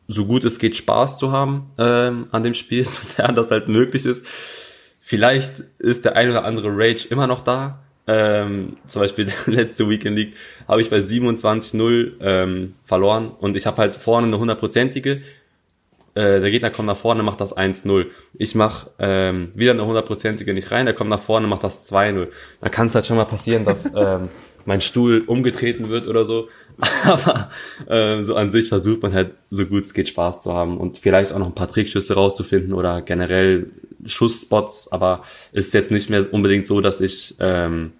[0.08, 4.04] so gut es geht Spaß zu haben ähm, an dem Spiel, sofern das halt möglich
[4.04, 4.26] ist.
[5.00, 7.82] Vielleicht ist der ein oder andere Rage immer noch da.
[8.08, 10.34] Ähm, zum Beispiel letzte Weekend League
[10.68, 15.22] habe ich bei 27-0 ähm, verloren und ich habe halt vorne eine hundertprozentige
[16.16, 18.06] äh, der Gegner kommt nach vorne, macht das 1-0.
[18.38, 22.28] Ich mache ähm, wieder eine hundertprozentige nicht rein, der kommt nach vorne, macht das 2-0.
[22.62, 24.30] Dann kann es halt schon mal passieren, dass ähm,
[24.64, 26.48] mein Stuhl umgetreten wird oder so.
[27.04, 27.50] Aber
[27.88, 30.98] ähm, so an sich versucht man halt so gut es geht Spaß zu haben und
[30.98, 33.70] vielleicht auch noch ein paar Trickschüsse rauszufinden oder generell
[34.06, 34.90] Schussspots.
[34.90, 37.92] Aber ist jetzt nicht mehr unbedingt so, dass ich ähm,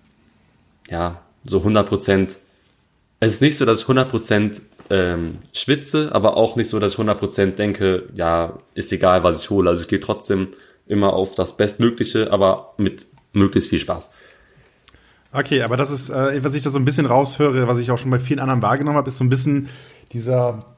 [0.89, 2.37] ja so 100 Prozent.
[3.21, 6.93] Es ist nicht so, dass ich 100 Prozent ähm, schwitze, aber auch nicht so, dass
[6.93, 9.69] ich 100% denke, ja, ist egal, was ich hole.
[9.71, 10.49] Also ich gehe trotzdem
[10.87, 14.13] immer auf das Bestmögliche, aber mit möglichst viel Spaß.
[15.33, 17.99] Okay, aber das ist, äh, was ich da so ein bisschen raushöre, was ich auch
[17.99, 19.69] schon bei vielen anderen wahrgenommen habe, ist so ein bisschen
[20.13, 20.76] dieser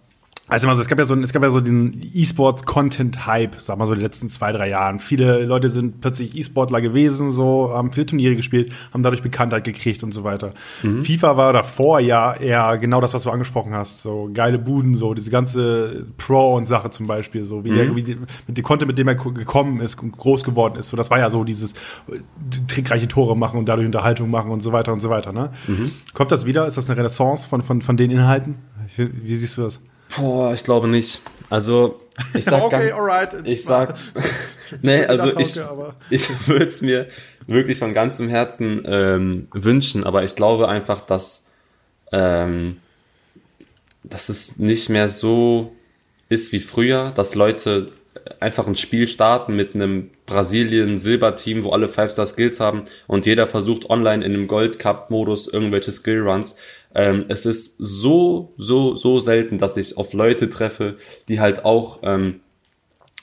[0.49, 3.87] also mal so, es gab ja so, es gab ja so den E-Sports-Content-Hype, sag mal
[3.87, 4.99] so die letzten zwei, drei Jahren.
[4.99, 10.03] Viele Leute sind plötzlich E-Sportler gewesen, so, haben viele Turniere gespielt, haben dadurch Bekanntheit gekriegt
[10.03, 10.55] und so weiter.
[10.83, 11.05] Mhm.
[11.05, 15.13] FIFA war davor ja eher genau das, was du angesprochen hast, so geile Buden, so
[15.13, 17.79] diese ganze Pro und Sache zum Beispiel, so wie, mhm.
[17.79, 20.89] er, wie die, mit dem Content, mit dem er gekommen ist, groß geworden ist.
[20.89, 21.75] So, das war ja so dieses
[22.69, 25.33] trickreiche Tore machen und dadurch Unterhaltung machen und so weiter und so weiter.
[25.33, 25.51] Ne?
[25.67, 25.91] Mhm.
[26.15, 26.67] Kommt das wieder?
[26.67, 28.57] Ist das eine Renaissance von, von, von den Inhalten?
[28.97, 29.81] Wie, wie siehst du das?
[30.17, 31.21] Boah, ich glaube nicht.
[31.51, 32.01] Also,
[32.35, 33.95] ich sag okay, ganz, alright, ich sag,
[34.83, 35.59] nee, also ich,
[36.11, 37.09] ich würde es mir
[37.47, 41.47] wirklich von ganzem Herzen ähm, wünschen, aber ich glaube einfach, dass,
[42.13, 42.79] ähm,
[44.05, 45.73] dass es nicht mehr so
[46.29, 47.93] ist wie früher, dass Leute
[48.41, 54.25] einfach ein Spiel starten mit einem Brasilien-Silber-Team, wo alle Five-Star-Skills haben und jeder versucht online
[54.25, 56.57] in einem Gold-Cup-Modus irgendwelche Skill-Runs.
[56.95, 60.97] Ähm, es ist so, so, so selten, dass ich auf Leute treffe,
[61.29, 62.41] die halt auch ähm,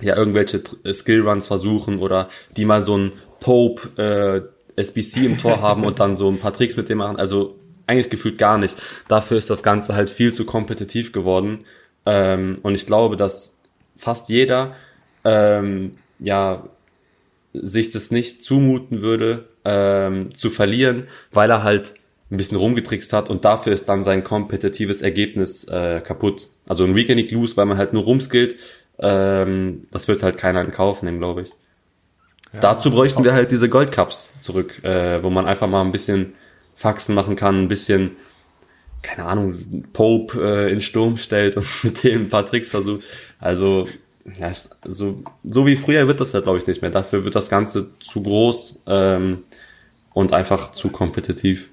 [0.01, 5.83] ja irgendwelche Skillruns versuchen oder die mal so ein Pope äh, SBC im Tor haben
[5.83, 7.17] und dann so ein paar Tricks mit dem machen.
[7.17, 7.55] Also
[7.87, 8.75] eigentlich gefühlt gar nicht.
[9.07, 11.65] Dafür ist das Ganze halt viel zu kompetitiv geworden.
[12.05, 13.54] Ähm, und ich glaube, dass
[13.95, 14.75] fast jeder
[15.23, 16.69] ähm, ja
[17.53, 21.93] sich das nicht zumuten würde, ähm, zu verlieren, weil er halt
[22.31, 26.49] ein bisschen rumgetrickst hat und dafür ist dann sein kompetitives Ergebnis äh, kaputt.
[26.67, 28.57] Also ein Weekend League Lose, weil man halt nur rumskillt,
[28.99, 31.49] ähm, das wird halt keiner in Kauf nehmen, glaube ich.
[32.53, 36.33] Ja, Dazu bräuchten wir halt diese Goldcups zurück, äh, wo man einfach mal ein bisschen
[36.73, 38.11] Faxen machen kann, ein bisschen,
[39.01, 43.03] keine Ahnung, Pope äh, in Sturm stellt und mit dem ein paar Tricks versucht.
[43.39, 43.87] Also,
[44.39, 44.51] ja,
[44.85, 46.91] so, so wie früher wird das halt, glaube ich, nicht mehr.
[46.91, 49.43] Dafür wird das Ganze zu groß ähm,
[50.13, 51.69] und einfach zu kompetitiv.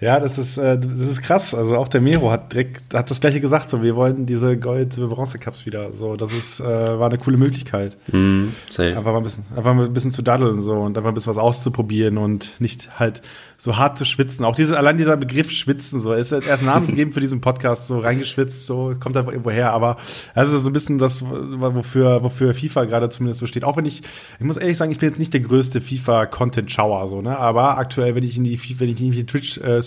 [0.00, 1.54] Ja, das ist, äh, das ist krass.
[1.54, 5.66] Also auch der Mero hat direkt, hat das gleiche gesagt, so wir wollen diese Gold-Bronze-Cups
[5.66, 5.92] wieder.
[5.92, 7.98] So, das ist, äh, war eine coole Möglichkeit.
[8.10, 11.14] Mm, einfach mal ein bisschen, einfach mal ein bisschen zu daddeln so und einfach ein
[11.14, 13.20] bisschen was auszuprobieren und nicht halt
[13.58, 14.46] so hart zu schwitzen.
[14.46, 18.66] Auch diese, allein dieser Begriff schwitzen, so, ist erst namensgebend für diesen Podcast, so reingeschwitzt,
[18.66, 19.74] so, kommt einfach irgendwo her.
[19.74, 19.98] Aber
[20.34, 23.64] also so ein bisschen das, wofür, wofür FIFA gerade zumindest so steht.
[23.64, 24.00] Auch wenn ich,
[24.38, 28.14] ich muss ehrlich sagen, ich bin jetzt nicht der größte FIFA-Content-Schauer, so, ne, aber aktuell,
[28.14, 29.26] wenn ich in die, wenn ich in die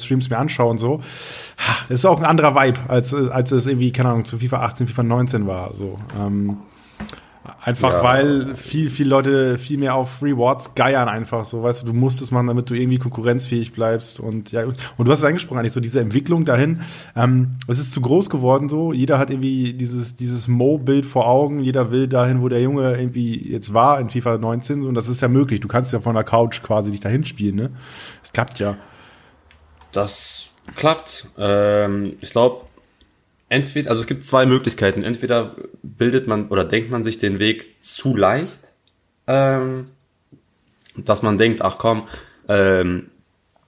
[0.04, 0.98] Twitch-Streams mir anschaue und so,
[1.90, 4.88] das ist auch ein anderer Vibe, als, als es irgendwie, keine Ahnung, zu FIFA 18,
[4.88, 6.00] FIFA 19 war, so.
[6.20, 6.58] Ähm,
[7.62, 8.04] Einfach ja.
[8.04, 12.22] weil viel, viel Leute viel mehr auf Rewards geiern einfach so, weißt du, du musst
[12.22, 15.74] es machen, damit du irgendwie konkurrenzfähig bleibst und ja, und du hast es angesprochen eigentlich
[15.74, 16.82] so diese Entwicklung dahin,
[17.18, 21.60] ähm, es ist zu groß geworden so, jeder hat irgendwie dieses, dieses Mo-Bild vor Augen,
[21.60, 25.10] jeder will dahin, wo der Junge irgendwie jetzt war in FIFA 19 so, und das
[25.10, 27.72] ist ja möglich, du kannst ja von der Couch quasi dich dahin spielen, ne?
[28.22, 28.78] Das klappt ja.
[29.94, 31.28] Das klappt.
[31.38, 32.66] Ähm, ich glaube,
[33.50, 35.04] entweder, also es gibt zwei Möglichkeiten.
[35.04, 38.60] Entweder bildet man oder denkt man sich den Weg zu leicht,
[39.28, 39.92] ähm,
[40.98, 42.08] dass man denkt, ach komm,
[42.50, 43.10] ähm,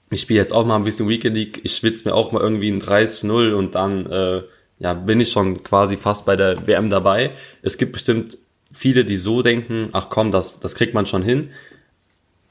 [0.09, 2.69] ich spiele jetzt auch mal ein bisschen Weekend League, ich schwitze mir auch mal irgendwie
[2.69, 4.43] ein 30-0 und dann äh,
[4.79, 7.31] ja, bin ich schon quasi fast bei der WM dabei.
[7.61, 8.37] Es gibt bestimmt
[8.71, 11.51] viele, die so denken, ach komm, das, das kriegt man schon hin.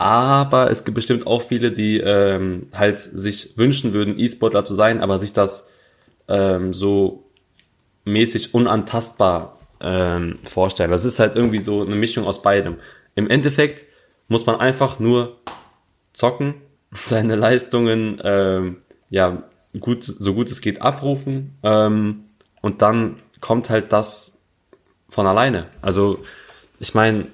[0.05, 5.01] Aber es gibt bestimmt auch viele, die ähm, halt sich wünschen würden, E-Sportler zu sein,
[5.01, 5.71] aber sich das
[6.29, 7.25] ähm, so
[8.05, 10.91] mäßig unantastbar ähm, vorstellen.
[10.91, 12.77] Das ist halt irgendwie so eine Mischung aus beidem.
[13.15, 13.87] Im Endeffekt
[14.29, 15.39] muss man einfach nur
[16.13, 16.57] zocken,
[16.93, 19.45] seine Leistungen ähm, ja
[19.81, 22.25] gut, so gut es geht abrufen ähm,
[22.61, 24.39] und dann kommt halt das
[25.09, 25.65] von alleine.
[25.81, 26.19] Also
[26.79, 27.29] ich meine,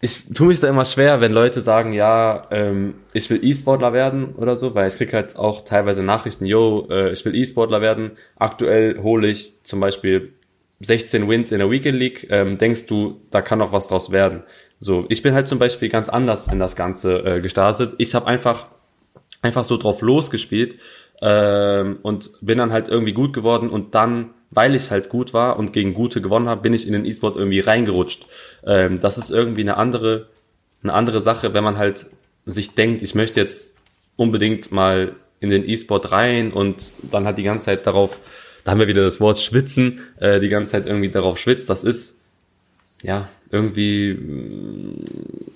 [0.00, 4.34] ich tue mich da immer schwer, wenn Leute sagen, ja, ähm, ich will E-Sportler werden
[4.36, 8.12] oder so, weil ich krieg halt auch teilweise Nachrichten, yo, äh, ich will E-Sportler werden.
[8.36, 10.32] Aktuell hole ich zum Beispiel
[10.80, 12.28] 16 Wins in der Weekend League.
[12.30, 14.44] Ähm, denkst du, da kann noch was draus werden?
[14.78, 17.96] So, ich bin halt zum Beispiel ganz anders in das Ganze äh, gestartet.
[17.98, 18.66] Ich habe einfach
[19.42, 20.78] einfach so drauf losgespielt
[21.20, 25.58] ähm, und bin dann halt irgendwie gut geworden und dann weil ich halt gut war
[25.58, 28.26] und gegen Gute gewonnen habe, bin ich in den E-Sport irgendwie reingerutscht.
[28.64, 30.28] Ähm, das ist irgendwie eine andere,
[30.82, 32.06] eine andere Sache, wenn man halt
[32.46, 33.74] sich denkt, ich möchte jetzt
[34.16, 38.20] unbedingt mal in den E-Sport rein und dann hat die ganze Zeit darauf,
[38.64, 41.70] da haben wir wieder das Wort schwitzen, äh, die ganze Zeit irgendwie darauf schwitzt.
[41.70, 42.20] Das ist,
[43.02, 45.04] ja, irgendwie, mm,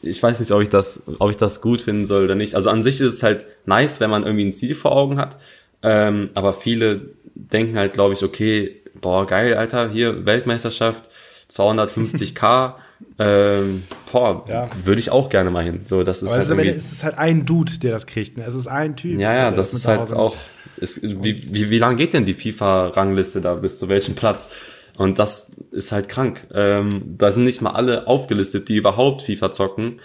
[0.02, 2.55] ich weiß nicht, ob ich das, ob ich das gut finden soll oder nicht.
[2.55, 5.38] Also an sich ist es halt nice, wenn man irgendwie ein Ziel vor Augen hat.
[5.83, 11.09] Ähm, aber viele denken halt, glaube ich, okay, boah, geil, Alter, hier Weltmeisterschaft,
[11.50, 12.74] 250k,
[13.18, 14.68] ähm, boah, ja.
[14.85, 15.83] würde ich auch gerne mal hin.
[15.85, 18.38] So, das ist Aber halt es, ist, es ist halt ein Dude, der das kriegt.
[18.38, 18.44] Ne?
[18.46, 19.18] Es ist ein Typ.
[19.18, 20.37] Ja, ja, das, das ist halt auch.
[20.76, 24.50] Ist, wie, wie, wie lang geht denn die FIFA-Rangliste da bis zu welchem Platz?
[24.96, 26.46] Und das ist halt krank.
[26.52, 30.00] Ähm, da sind nicht mal alle aufgelistet, die überhaupt FIFA zocken.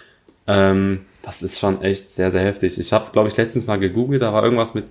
[0.46, 2.78] Ähm, das ist schon echt sehr, sehr heftig.
[2.78, 4.84] Ich habe, glaube ich, letztens mal gegoogelt, da war irgendwas mit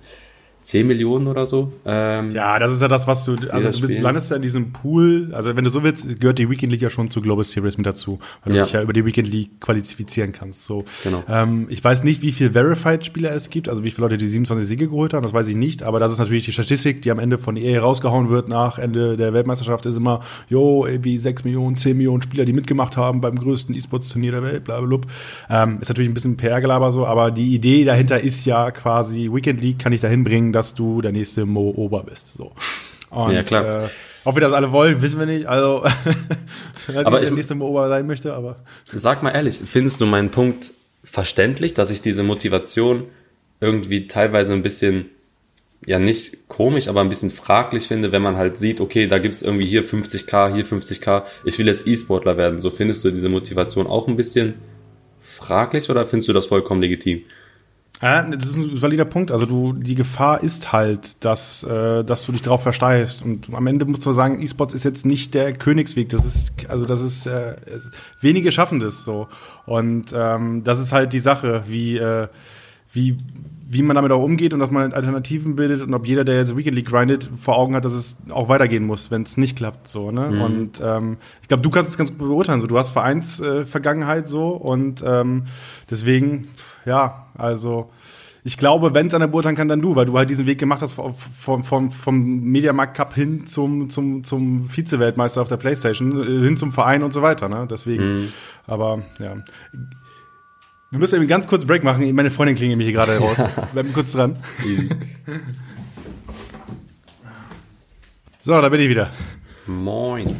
[0.68, 1.72] 10 Millionen oder so.
[1.86, 5.30] Ähm, ja, das ist ja das, was du, also du landest ja in diesem Pool,
[5.32, 7.86] also wenn du so willst, gehört die Weekend League ja schon zu Global Series mit
[7.86, 10.66] dazu, weil du dich ja über die Weekend League qualifizieren kannst.
[10.66, 10.84] So.
[11.04, 11.24] Genau.
[11.26, 14.68] Ähm, ich weiß nicht, wie viele Verified-Spieler es gibt, also wie viele Leute die 27
[14.68, 17.18] Siege geholt haben, das weiß ich nicht, aber das ist natürlich die Statistik, die am
[17.18, 20.20] Ende von EA rausgehauen wird nach Ende der Weltmeisterschaft, ist immer,
[20.50, 24.64] jo, irgendwie 6 Millionen, 10 Millionen Spieler, die mitgemacht haben beim größten E-Sports-Turnier der Welt,
[24.64, 25.08] bla, bla, bla.
[25.48, 29.62] Ähm, ist natürlich ein bisschen PR-Gelaber so, aber die Idee dahinter ist ja quasi, Weekend
[29.62, 32.34] League kann ich dahin bringen, dass du der nächste Mo Ober bist.
[32.36, 32.50] So.
[33.10, 33.84] Und, ja, klar.
[33.84, 33.88] Äh,
[34.24, 35.46] ob wir das alle wollen, wissen wir nicht.
[35.46, 35.84] Also,
[36.88, 38.56] weiß aber nicht, der nächste Mo Ober sein möchte, aber.
[38.92, 40.72] Sag mal ehrlich, findest du meinen Punkt
[41.04, 43.04] verständlich, dass ich diese Motivation
[43.60, 45.10] irgendwie teilweise ein bisschen
[45.86, 49.42] ja nicht komisch, aber ein bisschen fraglich finde, wenn man halt sieht, okay, da gibt's
[49.42, 52.60] irgendwie hier 50k, hier 50k, ich will jetzt E-Sportler werden.
[52.60, 54.54] So findest du diese Motivation auch ein bisschen
[55.20, 57.22] fraglich oder findest du das vollkommen legitim?
[58.00, 59.32] Ja, das ist ein valider Punkt.
[59.32, 63.24] Also du, die Gefahr ist halt, dass, äh, dass du dich darauf versteifst.
[63.24, 66.08] Und am Ende musst du sagen, E-Sports ist jetzt nicht der Königsweg.
[66.08, 67.56] Das ist, also das ist, äh,
[68.20, 69.26] wenige schaffen das so.
[69.66, 72.28] Und ähm, das ist halt die Sache, wie, äh,
[72.92, 73.18] wie,
[73.70, 76.56] wie man damit auch umgeht und dass man Alternativen bildet und ob jeder, der jetzt
[76.56, 79.88] League grindet, vor Augen hat, dass es auch weitergehen muss, wenn es nicht klappt.
[79.88, 80.30] So, ne?
[80.30, 80.40] Mhm.
[80.40, 82.62] Und ähm, ich glaube, du kannst es ganz gut beurteilen.
[82.62, 85.44] So, du hast Vereinsvergangenheit äh, so und ähm,
[85.90, 86.48] deswegen,
[86.86, 87.90] ja, also
[88.42, 90.58] ich glaube, wenn es an der beurteilen kann, dann du, weil du halt diesen Weg
[90.58, 96.22] gemacht hast vom, vom, vom Mediamarkt Cup hin zum, zum, zum Vize-Weltmeister auf der Playstation,
[96.22, 97.50] äh, hin zum Verein und so weiter.
[97.50, 97.68] Ne?
[97.70, 98.28] Deswegen, mhm.
[98.66, 99.36] aber ja.
[100.90, 102.14] Wir müssen eben ganz kurz Break machen.
[102.14, 103.36] Meine Freundin klingelt mich hier gerade raus.
[103.72, 104.36] Bleiben kurz dran.
[108.42, 109.10] so, da bin ich wieder.
[109.66, 110.34] Moin.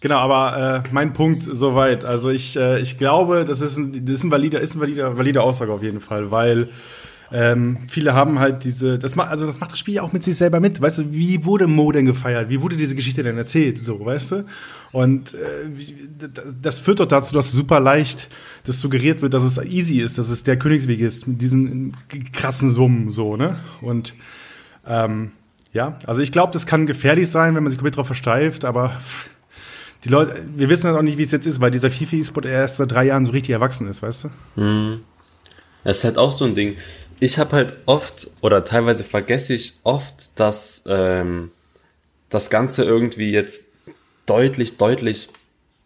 [0.00, 2.04] Genau, aber äh, mein Punkt soweit.
[2.04, 5.16] Also ich, äh, ich glaube, das ist ein, das ist ein valider, ist ein valider,
[5.16, 6.70] valider Aussage auf jeden Fall, weil
[7.30, 10.24] ähm, viele haben halt diese, das macht, also das macht das Spiel ja auch mit
[10.24, 10.80] sich selber mit.
[10.80, 12.48] Weißt du, wie wurde Mo denn gefeiert?
[12.48, 13.78] Wie wurde diese Geschichte denn erzählt?
[13.78, 14.44] So, weißt du?
[14.92, 16.28] Und äh,
[16.60, 18.28] das führt doch dazu, dass super leicht
[18.64, 21.96] das suggeriert wird, dass es easy ist, dass es der Königsweg ist mit diesen
[22.32, 23.60] krassen Summen, so, ne?
[23.80, 24.14] Und
[24.86, 25.32] ähm,
[25.72, 29.00] ja, also ich glaube, das kann gefährlich sein, wenn man sich komplett drauf versteift, aber
[30.04, 32.78] die Leute, wir wissen halt auch nicht, wie es jetzt ist, weil dieser FIFA-E-Sport erst
[32.78, 34.60] seit drei Jahren so richtig erwachsen ist, weißt du?
[34.60, 35.00] Mhm.
[35.84, 36.76] Das ist halt auch so ein Ding.
[37.20, 41.50] Ich habe halt oft oder teilweise vergesse ich oft, dass ähm,
[42.30, 43.69] das Ganze irgendwie jetzt
[44.30, 45.28] deutlich, deutlich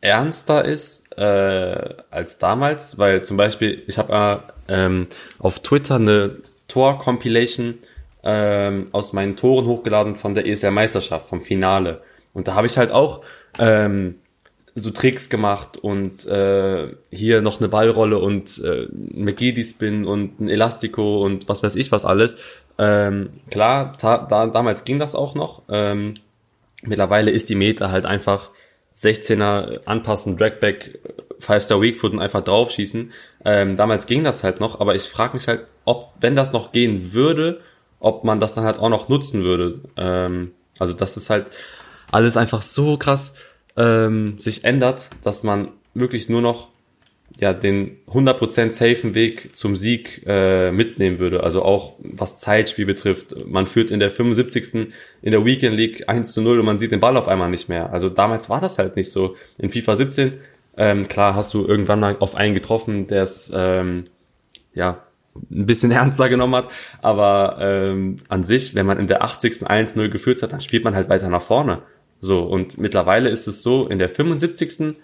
[0.02, 5.06] ernster ist äh, als damals, weil zum Beispiel ich habe äh, ähm,
[5.38, 6.36] auf Twitter eine
[6.68, 7.78] Tor-Compilation
[8.22, 12.02] ähm, aus meinen Toren hochgeladen von der ESL-Meisterschaft, vom Finale.
[12.34, 13.22] Und da habe ich halt auch
[13.58, 14.16] ähm,
[14.74, 20.48] so Tricks gemacht und äh, hier noch eine Ballrolle und äh, ein McGeady-Spin und ein
[20.48, 22.36] Elastico und was weiß ich was alles.
[22.76, 25.62] Ähm, klar, da, damals ging das auch noch.
[25.68, 26.16] Ähm,
[26.86, 28.50] mittlerweile ist die Meta halt einfach
[28.94, 31.00] 16er anpassen, Dragback,
[31.40, 33.12] 5-Star Weakfoot und einfach draufschießen.
[33.44, 36.72] Ähm, damals ging das halt noch, aber ich frage mich halt, ob, wenn das noch
[36.72, 37.60] gehen würde,
[38.00, 39.80] ob man das dann halt auch noch nutzen würde.
[39.96, 41.46] Ähm, also das ist halt
[42.10, 43.34] alles einfach so krass
[43.76, 46.68] ähm, sich ändert, dass man wirklich nur noch
[47.40, 51.42] ja den 100% safen Weg zum Sieg äh, mitnehmen würde.
[51.42, 53.34] Also auch was Zeitspiel betrifft.
[53.46, 54.92] Man führt in der 75.
[55.22, 57.68] in der Weekend League 1 zu 0 und man sieht den Ball auf einmal nicht
[57.68, 57.92] mehr.
[57.92, 59.36] Also damals war das halt nicht so.
[59.58, 60.32] In FIFA 17,
[60.76, 64.04] ähm, klar hast du irgendwann mal auf einen getroffen, der es ähm,
[64.74, 65.02] ja
[65.50, 66.68] ein bisschen ernster genommen hat,
[67.02, 69.68] aber ähm, an sich, wenn man in der 80.
[69.68, 71.82] 1-0 geführt hat, dann spielt man halt weiter nach vorne.
[72.20, 74.96] So, und mittlerweile ist es so, in der 75.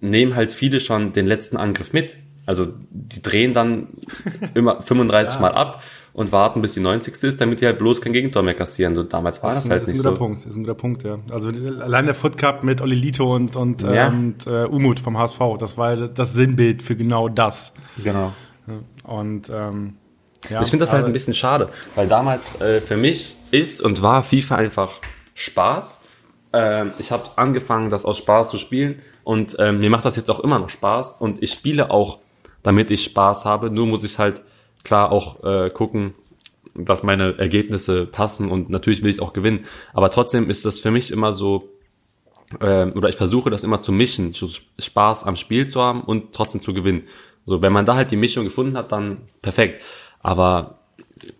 [0.00, 2.16] nehmen halt viele schon den letzten Angriff mit.
[2.46, 3.88] Also die drehen dann
[4.54, 5.40] immer 35 ja.
[5.40, 5.82] Mal ab
[6.12, 7.22] und warten, bis die 90.
[7.22, 8.94] ist, damit die halt bloß kein Gegentor mehr kassieren.
[8.96, 10.02] So damals war das, das halt nicht so.
[10.02, 11.18] Das ist ein guter Punkt, das ist ein guter Punkt, ja.
[11.30, 14.08] Also allein der Foot Cup mit Oli Lito und, und, ja.
[14.08, 17.72] ähm, und äh, Umut vom HSV, das war das Sinnbild für genau das.
[18.02, 18.32] Genau.
[19.04, 19.94] Und ähm,
[20.48, 24.00] ja, ich finde das halt ein bisschen schade, weil damals äh, für mich ist und
[24.02, 24.92] war FIFA einfach
[25.34, 26.00] Spaß
[26.52, 29.00] ähm, ich habe angefangen, das aus Spaß zu spielen
[29.30, 32.18] und ähm, mir macht das jetzt auch immer noch Spaß und ich spiele auch,
[32.64, 33.70] damit ich Spaß habe.
[33.70, 34.42] Nur muss ich halt
[34.82, 36.14] klar auch äh, gucken,
[36.74, 39.66] dass meine Ergebnisse passen und natürlich will ich auch gewinnen.
[39.92, 41.68] Aber trotzdem ist das für mich immer so,
[42.60, 44.34] ähm, oder ich versuche das immer zu mischen,
[44.80, 47.04] Spaß am Spiel zu haben und trotzdem zu gewinnen.
[47.46, 49.80] So, wenn man da halt die Mischung gefunden hat, dann perfekt.
[50.18, 50.80] Aber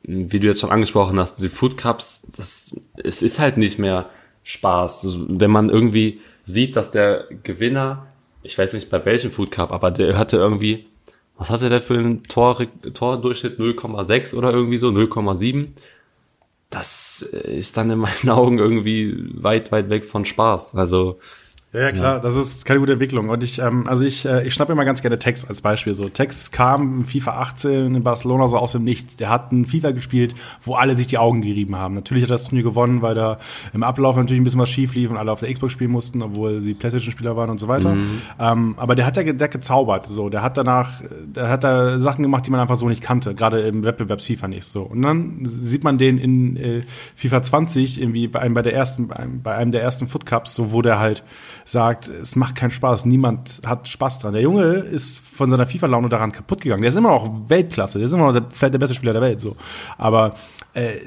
[0.05, 2.73] wie du jetzt schon angesprochen hast, die Food Cups, das,
[3.03, 4.11] es ist halt nicht mehr
[4.45, 5.17] Spaß.
[5.27, 6.21] Wenn man irgendwie
[6.51, 8.07] sieht, dass der Gewinner,
[8.43, 10.87] ich weiß nicht bei welchem Food Cup, aber der hatte irgendwie,
[11.37, 12.59] was hatte der für einen Tor,
[12.95, 15.69] Tordurchschnitt 0,6 oder irgendwie so, 0,7?
[16.69, 20.75] Das ist dann in meinen Augen irgendwie weit, weit weg von Spaß.
[20.75, 21.19] Also,
[21.73, 22.19] ja, ja, klar, ja.
[22.19, 23.29] das ist keine gute Entwicklung.
[23.29, 25.95] Und ich, ähm, also ich, äh, ich schnappe immer ganz gerne Tex als Beispiel.
[25.95, 29.15] So, Tex kam in FIFA 18 in Barcelona so aus dem Nichts.
[29.15, 31.95] Der hat ein FIFA gespielt, wo alle sich die Augen gerieben haben.
[31.95, 33.39] Natürlich hat er das Turnier gewonnen, weil da
[33.73, 36.23] im Ablauf natürlich ein bisschen was schief lief und alle auf der Xbox spielen mussten,
[36.23, 37.95] obwohl sie PlayStation-Spieler waren und so weiter.
[37.95, 38.23] Mhm.
[38.41, 40.07] Ähm, aber der hat ja der gezaubert.
[40.07, 43.37] So, der hat danach, der hat da Sachen gemacht, die man einfach so nicht kannte,
[43.37, 44.65] gerade im Wettbewerb FIFA nicht.
[44.65, 46.83] So, und dann sieht man den in äh,
[47.15, 50.27] FIFA 20 irgendwie bei einem bei der ersten, bei einem, bei einem der ersten Foot
[50.27, 51.23] Cups, so wo der halt
[51.65, 54.33] sagt, es macht keinen Spaß, niemand hat Spaß dran.
[54.33, 56.83] Der Junge ist von seiner FIFA-Laune daran kaputt gegangen.
[56.83, 59.23] Der ist immer noch Weltklasse, der ist immer noch der, vielleicht der beste Spieler der
[59.23, 59.57] Welt, so.
[59.99, 60.35] Aber
[60.75, 60.99] äh,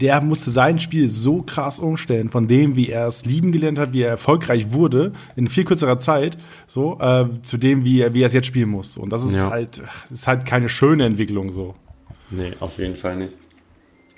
[0.00, 3.92] der musste sein Spiel so krass umstellen, von dem, wie er es lieben gelernt hat,
[3.92, 8.22] wie er erfolgreich wurde, in viel kürzerer Zeit, so, äh, zu dem, wie er, wie
[8.22, 8.96] er es jetzt spielen muss.
[8.96, 9.50] Und das ist ja.
[9.50, 11.74] halt, ist halt keine schöne Entwicklung, so.
[12.30, 13.36] Nee, auf jeden Fall nicht.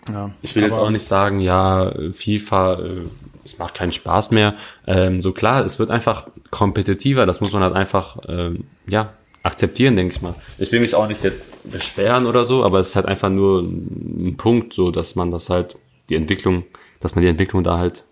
[0.08, 3.00] Ja, ich will jetzt auch nicht sagen, ja, FIFA, äh,
[3.44, 4.54] es macht keinen Spaß mehr.
[4.86, 9.12] Ähm, so klar, es wird einfach kompetitiver, das muss man halt einfach, ähm, ja,
[9.42, 10.34] akzeptieren, denke ich mal.
[10.58, 13.62] Ich will mich auch nicht jetzt beschweren oder so, aber es ist halt einfach nur
[13.62, 15.76] ein Punkt, so dass man das halt,
[16.08, 16.64] die Entwicklung,
[17.00, 18.04] dass man die Entwicklung da halt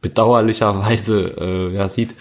[0.00, 2.14] bedauerlicherweise äh, ja, sieht.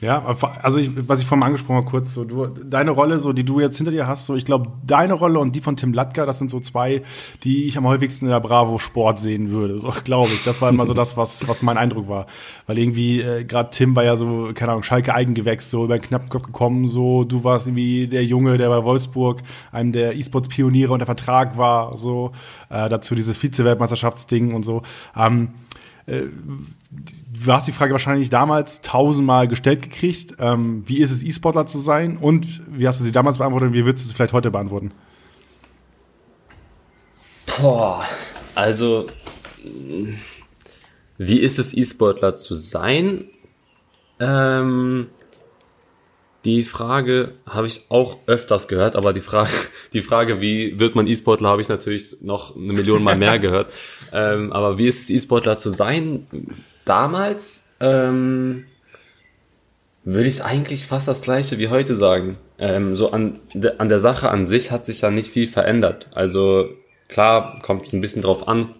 [0.00, 0.24] Ja,
[0.62, 3.60] also ich, was ich vorhin angesprochen habe, kurz, so du, deine Rolle, so die du
[3.60, 6.38] jetzt hinter dir hast, so ich glaube, deine Rolle und die von Tim Latka, das
[6.38, 7.02] sind so zwei,
[7.44, 9.78] die ich am häufigsten in der Bravo Sport sehen würde.
[9.78, 10.42] So glaube ich.
[10.42, 12.26] Das war immer so das, was, was mein Eindruck war.
[12.66, 16.02] Weil irgendwie, äh, gerade Tim war ja so, keine Ahnung, Schalke Eigengewächs, so über den
[16.02, 21.06] Knappkopf gekommen, so du warst irgendwie der Junge, der bei Wolfsburg einem der E-Sports-Pioniere unter
[21.06, 22.32] Vertrag war, so
[22.70, 24.80] äh, dazu dieses Vize-Weltmeisterschaftsding und so.
[25.14, 25.48] Ähm,
[26.06, 26.22] äh,
[26.90, 30.34] du hast die Frage wahrscheinlich damals tausendmal gestellt gekriegt.
[30.38, 32.16] Ähm, wie ist es, E-Sportler zu sein?
[32.16, 34.92] Und wie hast du sie damals beantwortet und wie würdest du sie vielleicht heute beantworten?
[37.60, 38.04] Boah,
[38.54, 39.06] also
[41.18, 43.26] wie ist es, E-Sportler zu sein?
[44.18, 45.08] Ähm,
[46.44, 49.50] die Frage habe ich auch öfters gehört, aber die Frage,
[49.92, 53.72] die Frage, wie wird man E-Sportler, habe ich natürlich noch eine Million Mal mehr gehört.
[54.12, 56.26] ähm, aber wie ist es, E-Sportler zu sein?
[56.90, 58.64] Damals ähm,
[60.02, 62.36] würde ich es eigentlich fast das gleiche wie heute sagen.
[62.58, 66.08] Ähm, so an, de, an der Sache an sich hat sich ja nicht viel verändert.
[66.12, 66.68] Also
[67.06, 68.74] klar kommt es ein bisschen drauf an,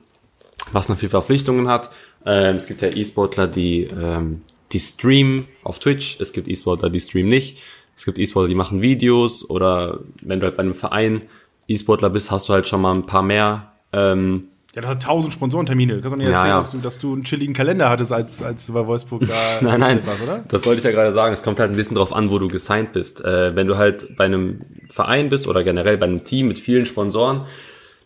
[0.73, 1.91] was man für Verpflichtungen hat.
[2.27, 4.43] Ähm, es gibt ja E-Sportler, die ähm,
[4.73, 7.59] die streamen auf Twitch, es gibt E-Sportler, die streamen nicht,
[7.97, 11.23] es gibt E-Sportler, die machen Videos oder wenn du halt bei einem Verein
[11.69, 13.71] E-Sportler bist, hast du halt schon mal ein paar mehr.
[13.93, 15.95] Ähm, ja, das hat tausend Sponsorentermine.
[15.95, 16.57] Du kannst doch nicht erzählen, ja, ja.
[16.59, 19.81] Dass, du, dass du einen chilligen Kalender hattest, als, als du bei Wolfsburg da nein,
[19.81, 20.45] nein, warst, oder?
[20.47, 21.35] Das wollte ich ja gerade sagen.
[21.35, 23.25] Es kommt halt ein bisschen drauf an, wo du gesigned bist.
[23.25, 26.87] Äh, wenn du halt bei einem Verein bist oder generell bei einem Team mit vielen
[26.87, 27.47] Sponsoren,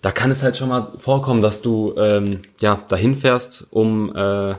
[0.00, 4.54] da kann es halt schon mal vorkommen, dass du ähm, ja dahin fährst, um äh,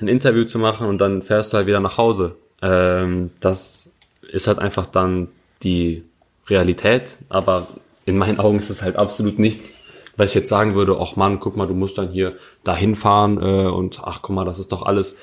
[0.00, 2.36] ein Interview zu machen und dann fährst du halt wieder nach Hause.
[2.62, 3.90] Ähm, das
[4.30, 5.28] ist halt einfach dann
[5.62, 6.04] die
[6.48, 7.66] Realität, aber
[8.06, 9.82] in meinen Augen ist es halt absolut nichts,
[10.18, 13.38] weil ich jetzt sagen würde, ach Mann, guck mal, du musst dann hier dahin fahren
[13.40, 15.16] äh, und ach guck mal, das ist doch alles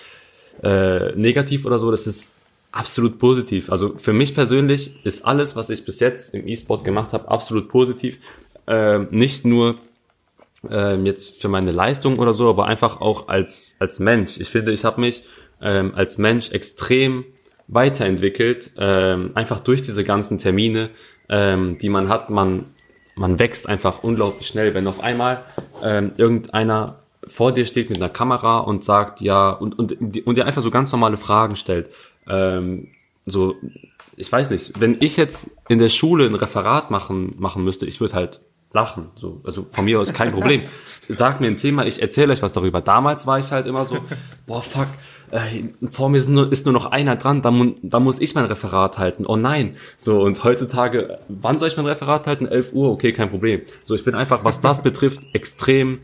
[0.64, 1.92] äh, negativ oder so.
[1.92, 2.38] Das ist
[2.72, 3.70] absolut positiv.
[3.70, 7.68] Also für mich persönlich ist alles, was ich bis jetzt im E-Sport gemacht habe, absolut
[7.68, 8.20] positiv.
[8.68, 9.76] Äh, nicht nur
[10.72, 14.40] ähm, jetzt für meine Leistung oder so, aber einfach auch als, als Mensch.
[14.40, 15.24] Ich finde, ich habe mich
[15.62, 17.26] ähm, als Mensch extrem
[17.68, 20.90] weiterentwickelt, ähm, einfach durch diese ganzen Termine,
[21.28, 22.30] ähm, die man hat.
[22.30, 22.68] Man,
[23.16, 25.44] man wächst einfach unglaublich schnell, wenn auf einmal
[25.84, 29.94] ähm, irgendeiner vor dir steht mit einer Kamera und sagt, ja, und, und,
[30.28, 31.88] und dir einfach so ganz normale Fragen stellt.
[32.28, 32.90] Ähm,
[33.26, 33.56] so,
[34.16, 38.00] ich weiß nicht, wenn ich jetzt in der Schule ein Referat machen, machen müsste, ich
[38.00, 38.42] würde halt
[38.76, 39.10] lachen.
[39.16, 40.64] So, also von mir aus kein Problem.
[41.10, 42.82] Sag mir ein Thema, ich erzähle euch was darüber.
[42.82, 43.98] Damals war ich halt immer so,
[44.46, 44.88] boah, fuck,
[45.32, 48.36] äh, vor mir ist nur, ist nur noch einer dran, da, mu da muss ich
[48.36, 49.26] mein Referat halten.
[49.26, 49.78] Oh nein.
[49.98, 52.46] So, und heutzutage, wann soll ich mein Referat halten?
[52.46, 53.62] 11 Uhr, okay, kein Problem.
[53.84, 56.02] So, ich bin einfach, was das betrifft, extrem,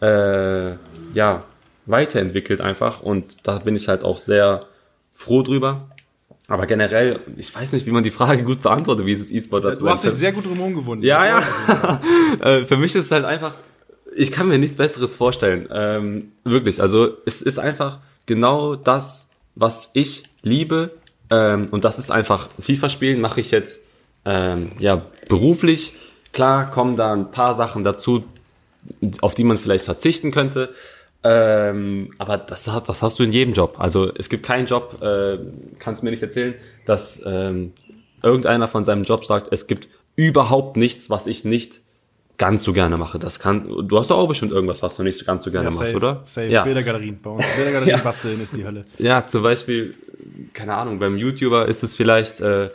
[0.00, 0.72] äh,
[1.14, 1.44] ja,
[1.86, 3.02] weiterentwickelt einfach.
[3.02, 4.60] Und da bin ich halt auch sehr
[5.10, 5.88] froh drüber.
[6.50, 9.66] Aber generell, ich weiß nicht, wie man die Frage gut beantwortet, wie es ist E-Sport
[9.66, 11.04] dazu Du hast dich sehr gut drum umgewunden.
[11.04, 11.42] Ja, ja.
[12.40, 13.54] Äh, für mich ist es halt einfach,
[14.14, 15.68] ich kann mir nichts Besseres vorstellen.
[15.70, 20.92] Ähm, wirklich, also es ist einfach genau das, was ich liebe.
[21.30, 23.84] Ähm, und das ist einfach, FIFA spielen mache ich jetzt
[24.24, 25.94] ähm, ja beruflich.
[26.32, 28.24] Klar kommen da ein paar Sachen dazu,
[29.20, 30.70] auf die man vielleicht verzichten könnte.
[31.24, 33.76] Ähm, aber das, das hast du in jedem Job.
[33.78, 35.38] Also es gibt keinen Job, äh,
[35.78, 36.54] kannst du mir nicht erzählen,
[36.86, 37.72] dass ähm,
[38.22, 41.80] irgendeiner von seinem Job sagt, es gibt überhaupt nichts, was ich nicht
[42.38, 43.18] ganz so gerne mache.
[43.18, 45.70] Das kann, du hast doch auch bestimmt irgendwas, was du nicht so ganz so gerne
[45.70, 46.20] ja, machst, oder?
[46.24, 46.46] Safe.
[46.46, 46.62] Ja.
[46.62, 47.44] Bildergalerien uns.
[47.56, 48.02] Bildergalerien ja.
[48.02, 48.86] basteln ist die Hölle.
[48.98, 49.94] Ja, zum Beispiel,
[50.54, 52.70] keine Ahnung, beim YouTuber ist es vielleicht äh,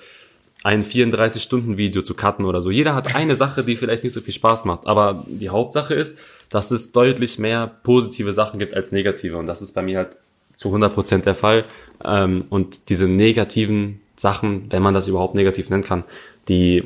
[0.63, 2.71] ein 34-Stunden-Video zu cutten oder so.
[2.71, 4.87] Jeder hat eine Sache, die vielleicht nicht so viel Spaß macht.
[4.87, 6.17] Aber die Hauptsache ist,
[6.49, 9.37] dass es deutlich mehr positive Sachen gibt als negative.
[9.37, 10.17] Und das ist bei mir halt
[10.55, 11.65] zu 100% der Fall.
[12.03, 16.05] Ähm, und diese negativen Sachen, wenn man das überhaupt negativ nennen kann,
[16.47, 16.83] die,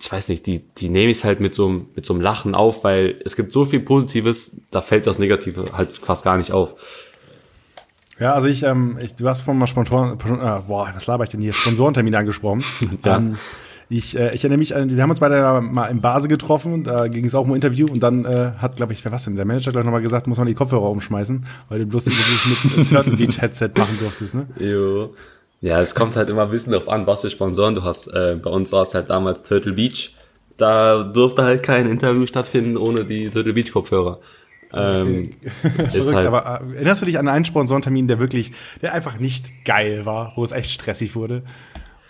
[0.00, 2.82] ich weiß nicht, die, die nehme ich halt mit so, mit so einem Lachen auf,
[2.82, 6.74] weil es gibt so viel Positives, da fällt das Negative halt fast gar nicht auf.
[8.20, 11.30] Ja, also ich, ähm, ich du hast vorhin mal spontan, äh, boah, was laber ich
[11.30, 11.54] denn hier?
[11.54, 12.62] Sponsorentermin angesprochen.
[13.04, 13.16] ja.
[13.16, 13.34] Ähm,
[13.88, 17.08] ich, äh, ich erinnere mich, an, wir haben uns beide mal im Base getroffen, da
[17.08, 19.34] ging es auch um ein Interview und dann äh, hat, glaube ich, wer was denn,
[19.34, 22.88] der Manager gleich nochmal gesagt, muss man die Kopfhörer umschmeißen, weil du bloß dieses mit
[22.90, 24.46] Turtle Beach Headset machen durftest, ne?
[24.60, 25.14] Jo.
[25.62, 28.06] Ja, es kommt halt immer ein bisschen darauf an, was für Sponsoren du hast.
[28.08, 30.14] Äh, bei uns war es halt damals Turtle Beach.
[30.56, 34.20] Da durfte halt kein Interview stattfinden ohne die Turtle Beach Kopfhörer.
[34.72, 35.30] Ähm,
[35.90, 38.52] Verrückt, halt aber äh, erinnerst du dich an einen Sponsorentermin, der wirklich,
[38.82, 41.42] der einfach nicht geil war, wo es echt stressig wurde?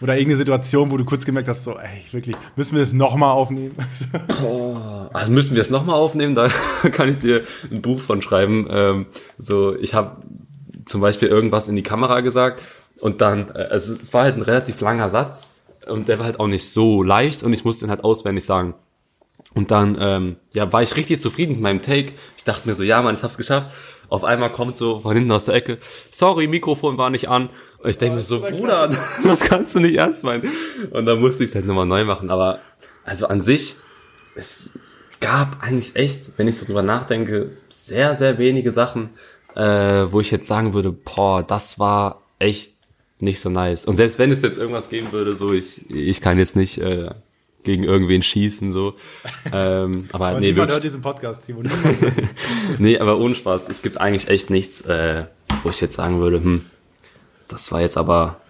[0.01, 3.33] Oder irgendeine Situation, wo du kurz gemerkt hast, so, ey, wirklich, müssen wir das nochmal
[3.33, 3.75] aufnehmen?
[4.41, 6.35] Boah, also müssen wir es nochmal aufnehmen?
[6.35, 6.49] Da
[6.93, 8.67] kann ich dir ein Buch von schreiben.
[8.71, 9.07] Ähm,
[9.37, 10.23] so, ich habe
[10.87, 12.63] zum Beispiel irgendwas in die Kamera gesagt
[13.01, 15.51] und dann, äh, also es war halt ein relativ langer Satz
[15.87, 18.75] und der war halt auch nicht so leicht und ich musste ihn halt auswendig sagen.
[19.55, 22.13] Und dann, ähm, ja, war ich richtig zufrieden mit meinem Take.
[22.37, 23.69] Ich dachte mir so, ja, Mann, ich hab's geschafft.
[24.09, 25.79] Auf einmal kommt so von hinten aus der Ecke,
[26.11, 27.49] sorry, Mikrofon war nicht an.
[27.79, 28.91] Und ich denke mir so, Bruder,
[29.25, 30.49] das kannst du nicht ernst meinen.
[30.91, 32.31] Und dann musste ich es halt nochmal neu machen.
[32.31, 32.59] Aber
[33.05, 33.77] also an sich,
[34.35, 34.71] es
[35.21, 39.11] gab eigentlich echt, wenn ich so drüber nachdenke, sehr, sehr wenige Sachen,
[39.55, 42.75] äh, wo ich jetzt sagen würde, boah, das war echt
[43.21, 43.85] nicht so nice.
[43.85, 47.11] Und selbst wenn es jetzt irgendwas geben würde, so ich, ich kann jetzt nicht äh,
[47.63, 48.95] gegen irgendwen schießen, so.
[49.53, 50.75] ähm, aber, aber nee, niemand wirklich.
[50.75, 51.63] hört diesen Podcast, Timo.
[52.79, 53.69] nee, aber ohne Spaß.
[53.69, 55.25] Es gibt eigentlich echt nichts, äh,
[55.63, 56.67] wo ich jetzt sagen würde, hm,
[57.49, 58.41] das war jetzt aber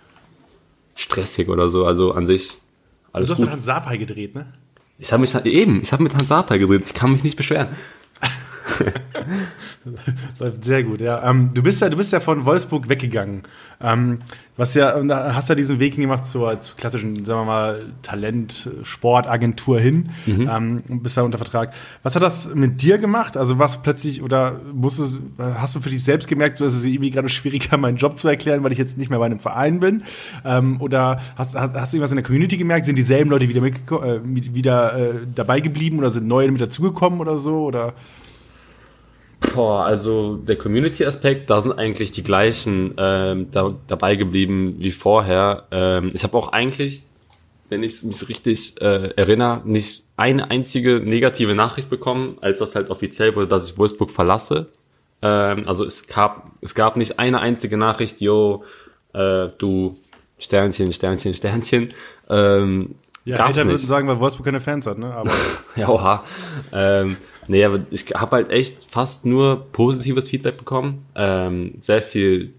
[0.94, 1.86] stressig oder so.
[1.86, 2.56] Also an sich
[3.12, 3.46] alles Du hast gut.
[3.46, 4.46] mit Hans Sapai gedreht, ne?
[4.98, 6.82] Ich habe mich eben, ich habe mit Hans Sapai gedreht.
[6.84, 7.68] Ich kann mich nicht beschweren.
[10.38, 11.28] Läuft sehr gut, ja.
[11.28, 13.42] Ähm, du bist ja, du bist ja von Wolfsburg weggegangen.
[13.82, 14.18] Ähm,
[14.56, 14.94] was ja,
[15.34, 20.50] hast ja diesen Weg gemacht zur, zur klassischen, sagen wir mal, Talent-Sportagentur hin mhm.
[20.52, 21.72] ähm, und bist da unter Vertrag.
[22.02, 23.38] Was hat das mit dir gemacht?
[23.38, 25.06] Also was plötzlich, oder musst du,
[25.38, 28.28] hast du für dich selbst gemerkt, so ist es irgendwie gerade schwieriger, meinen Job zu
[28.28, 30.02] erklären, weil ich jetzt nicht mehr bei einem Verein bin?
[30.44, 32.84] Ähm, oder hast, hast, hast, du irgendwas in der Community gemerkt?
[32.84, 37.20] Sind dieselben Leute wieder, mit, äh, wieder äh, dabei geblieben oder sind neue mit dazugekommen
[37.20, 37.64] oder so?
[37.64, 37.94] Oder
[39.40, 45.66] Boah, also der Community-Aspekt, da sind eigentlich die gleichen ähm, da, dabei geblieben wie vorher.
[45.70, 47.02] Ähm, ich habe auch eigentlich,
[47.68, 52.90] wenn ich mich richtig äh, erinnere, nicht eine einzige negative Nachricht bekommen, als das halt
[52.90, 54.68] offiziell wurde, dass ich Wolfsburg verlasse.
[55.22, 58.64] Ähm, also es gab, es gab nicht eine einzige Nachricht, yo,
[59.14, 59.96] äh, du
[60.38, 61.94] Sternchen, Sternchen, Sternchen.
[62.28, 65.12] Ähm, ja, Eltern würden sagen, weil Wolfsburg keine Fans hat, ne?
[65.12, 65.30] Aber
[65.76, 66.24] ja, oha.
[66.72, 67.16] Ähm,
[67.50, 71.04] Nee, aber ich habe halt echt fast nur positives Feedback bekommen.
[71.16, 72.54] Ähm, sehr viel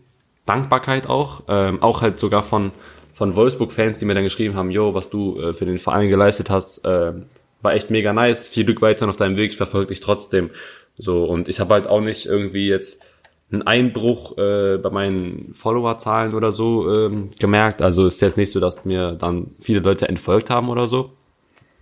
[0.45, 1.43] Dankbarkeit auch.
[1.47, 2.73] Ähm, auch halt sogar von,
[3.13, 6.49] von Wolfsburg-Fans, die mir dann geschrieben haben, yo, was du äh, für den Verein geleistet
[6.49, 7.13] hast, äh,
[7.61, 8.49] war echt mega nice.
[8.49, 10.49] Viel Glück weiter auf deinem Weg, ich verfolge dich trotzdem.
[10.97, 13.01] So, und ich habe halt auch nicht irgendwie jetzt
[13.49, 17.81] einen Einbruch äh, bei meinen Followerzahlen oder so ähm, gemerkt.
[17.81, 21.13] Also ist jetzt nicht so, dass mir dann viele Leute entfolgt haben oder so.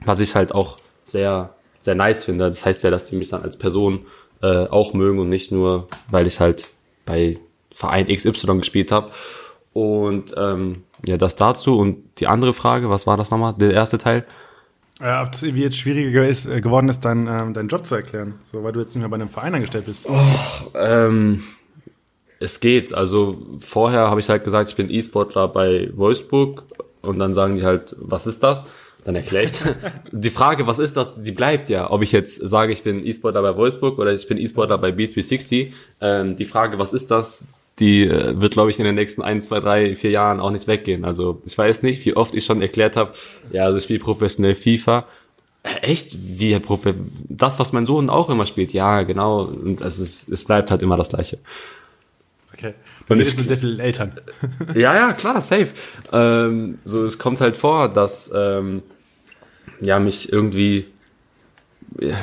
[0.05, 2.47] Was ich halt auch sehr sehr nice finde.
[2.47, 4.05] Das heißt ja, dass die mich dann als Person
[4.41, 6.67] äh, auch mögen und nicht nur, weil ich halt
[7.05, 7.37] bei
[7.71, 9.11] Verein XY gespielt habe.
[9.73, 11.77] Und ähm, ja, das dazu.
[11.77, 14.25] Und die andere Frage, was war das nochmal, der erste Teil?
[14.99, 17.95] Ja, ob es irgendwie jetzt schwieriger ist, äh, geworden ist, dein, ähm, deinen Job zu
[17.95, 20.05] erklären, so weil du jetzt nicht mehr bei einem Verein angestellt bist.
[20.09, 20.19] Oh,
[20.75, 21.43] ähm,
[22.39, 22.93] es geht.
[22.93, 26.63] Also vorher habe ich halt gesagt, ich bin E-Sportler bei Wolfsburg
[27.01, 28.65] und dann sagen die halt, was ist das?
[29.03, 29.51] Dann erkläre ich.
[30.11, 31.89] die Frage, was ist das, die bleibt ja.
[31.89, 35.71] Ob ich jetzt sage, ich bin E-Sportler bei Wolfsburg oder ich bin E-Sportler bei B360.
[36.01, 37.47] Ähm, die Frage, was ist das,
[37.79, 40.67] die äh, wird, glaube ich, in den nächsten ein, zwei, drei, vier Jahren auch nicht
[40.67, 41.05] weggehen.
[41.05, 43.13] Also ich weiß nicht, wie oft ich schon erklärt habe,
[43.51, 45.05] ja, also ich spiele professionell FIFA.
[45.63, 46.17] Äh, echt?
[46.19, 46.61] Wie Herr?
[47.29, 48.73] Das, was mein Sohn auch immer spielt.
[48.73, 49.43] Ja, genau.
[49.43, 51.39] Und es, ist, es bleibt halt immer das Gleiche.
[52.53, 52.73] Okay.
[53.09, 54.13] Und ich mit sehr vielen Eltern.
[54.75, 55.69] ja, ja, klar, safe.
[56.11, 58.83] Ähm, so, es kommt halt vor, dass ähm,
[59.81, 60.85] ja mich irgendwie
[61.99, 62.17] ja,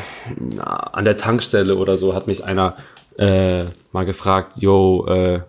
[0.92, 2.76] an der Tankstelle oder so hat mich einer
[3.18, 5.40] äh, mal gefragt, yo, äh,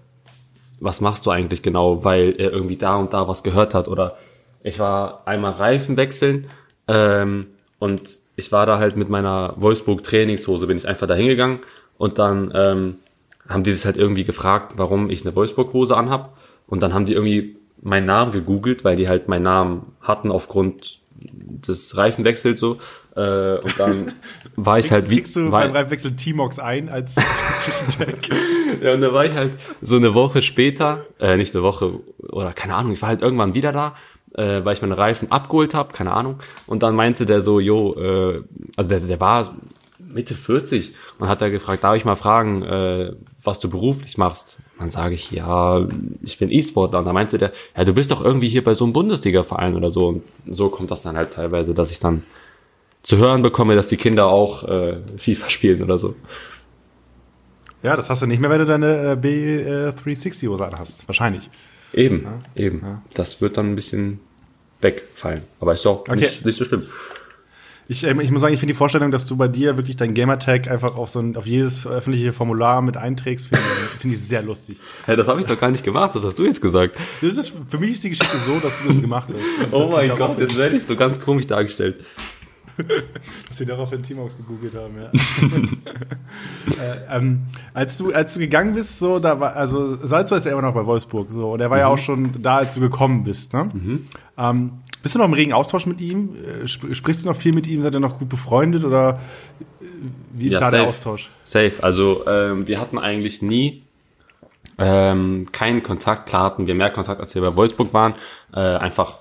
[0.79, 4.17] was machst du eigentlich genau, weil er irgendwie da und da was gehört hat oder
[4.63, 6.49] ich war einmal Reifen wechseln
[6.87, 7.47] ähm,
[7.79, 11.59] und ich war da halt mit meiner Wolfsburg Trainingshose, bin ich einfach da hingegangen
[11.97, 12.95] und dann ähm,
[13.47, 16.37] haben die sich halt irgendwie gefragt, warum ich eine Wolfsburg-Hose anhab.
[16.67, 20.99] Und dann haben die irgendwie meinen Namen gegoogelt, weil die halt meinen Namen hatten aufgrund
[21.19, 22.77] des Reifenwechsels so.
[23.15, 24.11] Äh, und dann
[24.55, 25.15] war ich halt wie.
[25.17, 27.15] Kriegst du beim Reifenwechsel T-Mox ein als
[27.63, 28.29] Zwischentag?
[28.81, 32.53] ja, und da war ich halt so eine Woche später, äh, nicht eine Woche, oder
[32.53, 33.95] keine Ahnung, ich war halt irgendwann wieder da,
[34.35, 36.37] äh, weil ich meine Reifen abgeholt habe, keine Ahnung.
[36.67, 38.43] Und dann meinte der so, jo, äh,
[38.75, 39.55] also der, der war
[40.07, 44.57] Mitte 40 und hat er gefragt, darf ich mal fragen, äh, was du beruflich machst?
[44.79, 45.85] dann sage ich, ja,
[46.21, 46.99] ich bin E-Sportler.
[46.99, 49.89] Und da meinte der, ja, du bist doch irgendwie hier bei so einem Bundesliga-Verein oder
[49.89, 50.07] so.
[50.07, 52.23] Und so kommt das dann halt teilweise, dass ich dann
[53.01, 56.15] zu hören bekomme, dass die Kinder auch äh, FIFA spielen oder so.
[57.81, 61.07] Ja, das hast du nicht mehr, wenn du deine äh, B360-Hose äh, anhast.
[61.07, 61.49] Wahrscheinlich.
[61.93, 62.63] Eben, ja.
[62.63, 62.81] eben.
[62.81, 63.01] Ja.
[63.13, 64.19] Das wird dann ein bisschen
[64.81, 65.43] wegfallen.
[65.59, 66.17] Aber ist doch okay.
[66.17, 66.87] nicht, nicht so schlimm.
[67.89, 70.13] Ich, ähm, ich muss sagen, ich finde die Vorstellung, dass du bei dir wirklich dein
[70.13, 73.63] Gamertag einfach auf so ein, auf jedes öffentliche Formular mit einträgst, finde
[73.99, 74.79] find ich sehr lustig.
[75.05, 76.97] Hey, das habe ich doch gar nicht gemacht, das hast du jetzt gesagt.
[77.21, 79.71] Das ist, für mich ist die Geschichte so, dass du das gemacht hast.
[79.71, 82.03] oh mein Gott, jetzt werde ich so ganz komisch dargestellt.
[83.47, 85.09] dass sie daraufhin Teamhouse gegoogelt haben, ja.
[86.83, 87.41] äh, ähm,
[87.73, 90.73] als du, als du gegangen bist, so, da war, also Salzo ist ja immer noch
[90.73, 91.81] bei Wolfsburg, so, und er war mhm.
[91.81, 93.69] ja auch schon da, als du gekommen bist, ne?
[93.73, 94.05] Mhm.
[94.37, 94.71] Ähm,
[95.07, 96.35] bist du noch im regen Austausch mit ihm?
[96.35, 97.81] Äh, sprichst du noch viel mit ihm?
[97.81, 99.21] Seid ihr noch gut befreundet oder
[99.79, 99.85] äh,
[100.33, 100.75] wie ist ja, da safe.
[100.75, 101.29] der Austausch?
[101.45, 101.71] Safe.
[101.79, 103.83] Also ähm, wir hatten eigentlich nie
[104.77, 106.27] ähm, keinen Kontakt.
[106.27, 108.15] Klar hatten wir mehr Kontakt, als wir bei Wolfsburg waren.
[108.53, 109.19] Äh, einfach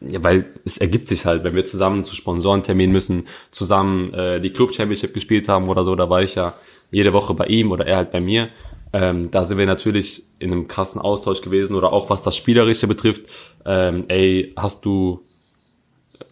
[0.00, 4.50] ja, weil es ergibt sich halt, wenn wir zusammen zu Sponsorentermin müssen, zusammen äh, die
[4.50, 6.52] Club Championship gespielt haben oder so, da war ich ja
[6.92, 8.48] jede Woche bei ihm oder er halt bei mir.
[8.94, 12.86] Ähm, da sind wir natürlich in einem krassen Austausch gewesen oder auch was das Spielerische
[12.86, 13.22] betrifft.
[13.66, 15.20] Ähm, ey, hast du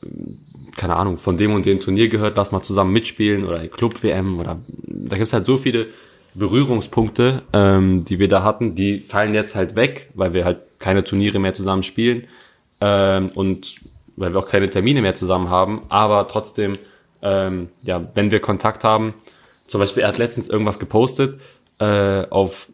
[0.04, 0.38] ähm,
[0.76, 4.38] keine Ahnung, von dem und dem Turnier gehört, lass mal zusammen mitspielen oder Club WM
[4.38, 5.88] oder da gibt's halt so viele
[6.34, 11.04] Berührungspunkte, ähm, die wir da hatten, die fallen jetzt halt weg, weil wir halt keine
[11.04, 12.24] Turniere mehr zusammen spielen
[12.80, 13.76] ähm, und
[14.16, 16.78] weil wir auch keine Termine mehr zusammen haben, aber trotzdem,
[17.22, 19.14] ähm, ja, wenn wir Kontakt haben,
[19.66, 21.40] zum Beispiel, er hat letztens irgendwas gepostet
[21.82, 22.68] äh, auf,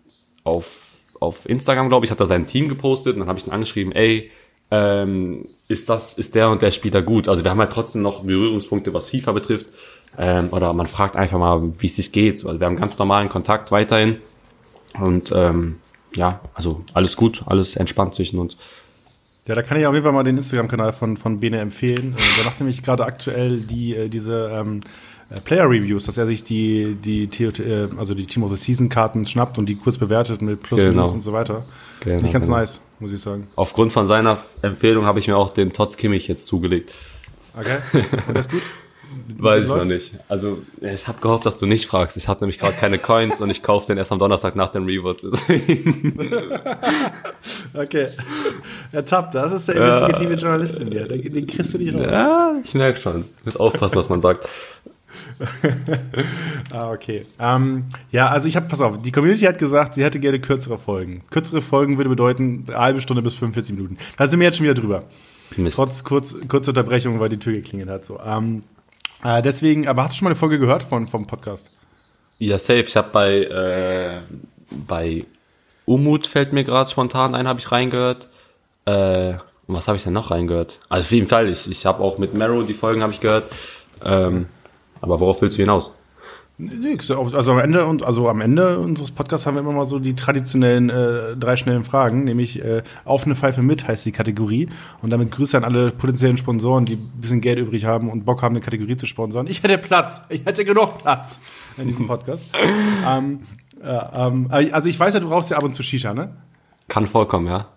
[0.45, 3.53] auf, auf Instagram, glaube ich, hat er sein Team gepostet und dann habe ich ihn
[3.53, 4.31] angeschrieben, ey,
[4.71, 7.29] ähm, ist das, ist der und der Spieler gut?
[7.29, 9.67] Also wir haben halt trotzdem noch Berührungspunkte, was FIFA betrifft.
[10.17, 12.45] Ähm, oder man fragt einfach mal, wie es sich geht.
[12.45, 14.19] Also wir haben ganz normalen Kontakt weiterhin.
[14.99, 15.77] Und ähm,
[16.15, 18.57] ja, also alles gut, alles entspannt zwischen uns.
[19.47, 22.15] Ja, da kann ich auf jeden Fall mal den Instagram-Kanal von, von Bene empfehlen.
[22.15, 24.87] Äh, der macht nämlich gerade aktuell die, äh, diese ähm, äh,
[25.45, 27.29] Player Reviews, dass er sich die, die,
[27.99, 30.93] also die Team of the Season Karten schnappt und die kurz bewertet mit Plus, genau.
[30.93, 31.67] Minus und so weiter.
[32.01, 32.59] Genau, Finde ich ganz genau.
[32.59, 33.49] nice, muss ich sagen.
[33.55, 36.95] Aufgrund von seiner Empfehlung habe ich mir auch den Tots Kimmich jetzt zugelegt.
[37.59, 38.05] Okay.
[38.27, 38.63] Und das ist gut?
[39.39, 40.13] Weiß ich noch nicht.
[40.29, 42.17] Also ich habe gehofft, dass du nicht fragst.
[42.17, 44.85] Ich habe nämlich gerade keine Coins und ich kaufe den erst am Donnerstag nach den
[44.85, 45.25] Rewards.
[47.75, 48.09] okay.
[48.93, 50.39] Ertappt, das ist der investigative ja.
[50.39, 51.09] Journalist in dir.
[51.09, 52.07] Den, den kriegst du nicht raus.
[52.11, 53.25] Ja, ich merke schon.
[53.39, 54.49] Ich muss aufpassen, was man sagt.
[56.73, 57.27] ah, okay.
[57.39, 60.79] Ähm, ja, also ich habe, pass auf, die Community hat gesagt, sie hätte gerne kürzere
[60.79, 61.23] Folgen.
[61.31, 63.99] Kürzere Folgen würde bedeuten eine halbe Stunde bis 45 Minuten.
[64.17, 65.05] Da sind wir jetzt schon wieder drüber.
[65.57, 65.77] Mist.
[65.77, 68.05] Trotz kurz, kurzer Unterbrechung, weil die Tür geklingelt hat.
[68.05, 68.21] So.
[68.21, 68.63] Ähm,
[69.25, 71.71] äh, deswegen, aber hast du schon mal eine Folge gehört von, vom Podcast?
[72.39, 72.81] Ja, safe.
[72.81, 74.21] Ich habe bei, äh,
[74.71, 75.25] bei
[75.87, 78.29] Umut fällt mir gerade spontan ein, habe ich reingehört.
[78.85, 79.35] Äh,
[79.67, 80.81] und was habe ich denn noch reingehört?
[80.89, 83.55] Also auf jeden Fall, ich, ich habe auch mit Marrow die Folgen habe ich gehört.
[84.05, 84.47] Ähm,
[85.01, 85.93] aber worauf willst du hinaus?
[86.61, 87.09] Nix.
[87.09, 90.17] Also am Ende und also am Ende unseres Podcasts haben wir immer mal so die
[90.17, 94.69] traditionellen äh, drei schnellen Fragen, nämlich äh, auf eine Pfeife mit heißt die Kategorie.
[95.01, 98.43] Und damit Grüße an alle potenziellen Sponsoren, die ein bisschen Geld übrig haben und Bock
[98.43, 99.47] haben, eine Kategorie zu sponsern.
[99.47, 101.41] Ich hätte Platz, ich hätte genug Platz
[101.77, 102.51] in diesem Podcast.
[103.09, 103.43] ähm,
[103.81, 106.35] äh, ähm, also ich weiß ja, du rauchst ja ab und zu Shisha, ne?
[106.89, 107.69] Kann vollkommen, ja.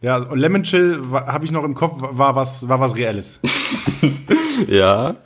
[0.00, 3.40] Ja, und Lemon Chill habe ich noch im Kopf, war was, war was Reelles.
[4.68, 5.16] ja.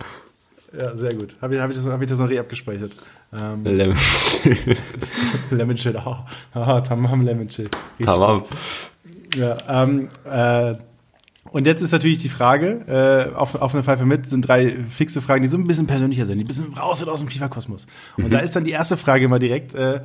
[0.79, 1.37] Ja, sehr gut.
[1.41, 2.93] Habe ich, hab ich, das, hab ich das noch re abgespeichert.
[3.39, 4.57] Ähm, Lemon Chill.
[5.51, 6.17] Lemon Chill, oh,
[6.55, 7.69] oh, tamam Lemon Chill.
[7.99, 8.45] Richtig tamam.
[9.37, 10.75] Ja, ähm, äh,
[11.51, 15.21] und jetzt ist natürlich die Frage, äh, auf, auf eine Pfeife mit sind drei fixe
[15.21, 17.87] Fragen, die so ein bisschen persönlicher sind, die ein bisschen raus sind aus dem FIFA-Kosmos.
[18.17, 18.31] Und mhm.
[18.31, 20.01] da ist dann die erste Frage mal direkt, äh,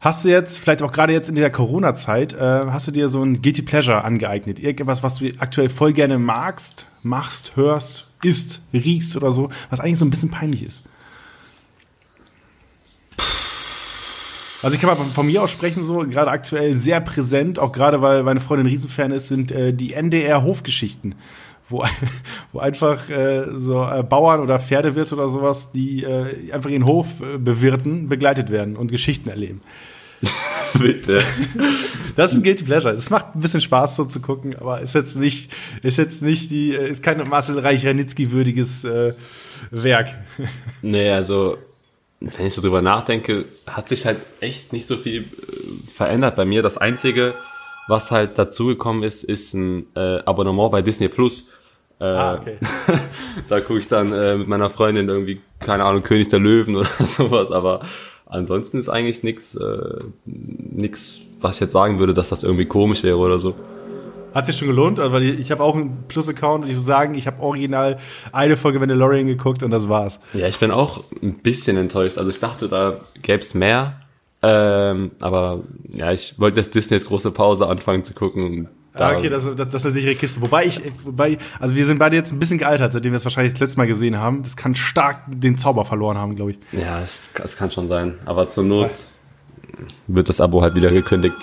[0.00, 3.22] hast du jetzt, vielleicht auch gerade jetzt in der Corona-Zeit, äh, hast du dir so
[3.22, 4.58] ein Guilty Pleasure angeeignet?
[4.58, 9.98] Irgendwas, was du aktuell voll gerne magst, machst, hörst, isst, riechst oder so, was eigentlich
[9.98, 10.82] so ein bisschen peinlich ist.
[14.62, 18.02] Also ich kann mal von mir aus sprechen, so gerade aktuell sehr präsent, auch gerade
[18.02, 21.14] weil meine Freundin Riesenfan ist, sind äh, die NDR-Hofgeschichten,
[21.68, 21.84] wo,
[22.52, 27.20] wo einfach äh, so äh, Bauern oder Pferdewirt oder sowas, die äh, einfach ihren Hof
[27.20, 29.60] äh, bewirten, begleitet werden und Geschichten erleben.
[30.78, 31.22] Bitte.
[32.14, 32.94] Das ist ein Guilty Pleasure.
[32.94, 35.50] Es macht ein bisschen Spaß, so zu gucken, aber ist jetzt nicht,
[35.82, 39.14] ist jetzt nicht die, ist kein Marcel Reich-Ranitzky würdiges äh,
[39.70, 40.14] Werk.
[40.82, 41.58] Nee, also,
[42.20, 45.26] wenn ich so drüber nachdenke, hat sich halt echt nicht so viel äh,
[45.92, 46.62] verändert bei mir.
[46.62, 47.34] Das Einzige,
[47.88, 51.48] was halt dazugekommen ist, ist ein äh, Abonnement bei Disney Plus.
[51.98, 52.58] Äh, ah, okay.
[53.48, 56.88] da gucke ich dann äh, mit meiner Freundin irgendwie, keine Ahnung, König der Löwen oder
[56.98, 57.80] sowas, aber
[58.26, 63.02] ansonsten ist eigentlich nichts, äh, nix, was ich jetzt sagen würde, dass das irgendwie komisch
[63.02, 63.54] wäre oder so.
[64.34, 67.26] Hat sich schon gelohnt, weil ich habe auch einen Plus-Account und ich muss sagen, ich
[67.26, 67.96] habe original
[68.32, 70.20] eine Folge Mandalorian geguckt und das war's.
[70.34, 72.18] Ja, ich bin auch ein bisschen enttäuscht.
[72.18, 74.02] Also ich dachte, da gäbe es mehr.
[74.42, 78.68] Ähm, aber ja, ich wollte das Disney jetzt große Pause anfangen zu gucken.
[78.96, 80.40] Da ah, okay, das, das, das ist eine sichere Kiste.
[80.40, 83.52] Wobei ich, wobei, also wir sind beide jetzt ein bisschen gealtert, seitdem wir es wahrscheinlich
[83.52, 84.42] das letzte Mal gesehen haben.
[84.42, 86.58] Das kann stark den Zauber verloren haben, glaube ich.
[86.72, 87.02] Ja,
[87.34, 88.18] das kann schon sein.
[88.24, 88.90] Aber zur Not
[90.06, 91.36] wird das Abo halt wieder gekündigt.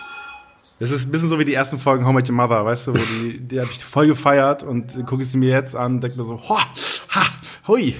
[0.79, 2.93] Das ist ein bisschen so wie die ersten Folgen How Met Your Mother, weißt du,
[2.93, 6.03] wo die, die habe ich voll gefeiert und gucke ich sie mir jetzt an und
[6.03, 7.21] denke mir so, ho, ha,
[7.67, 7.95] hui.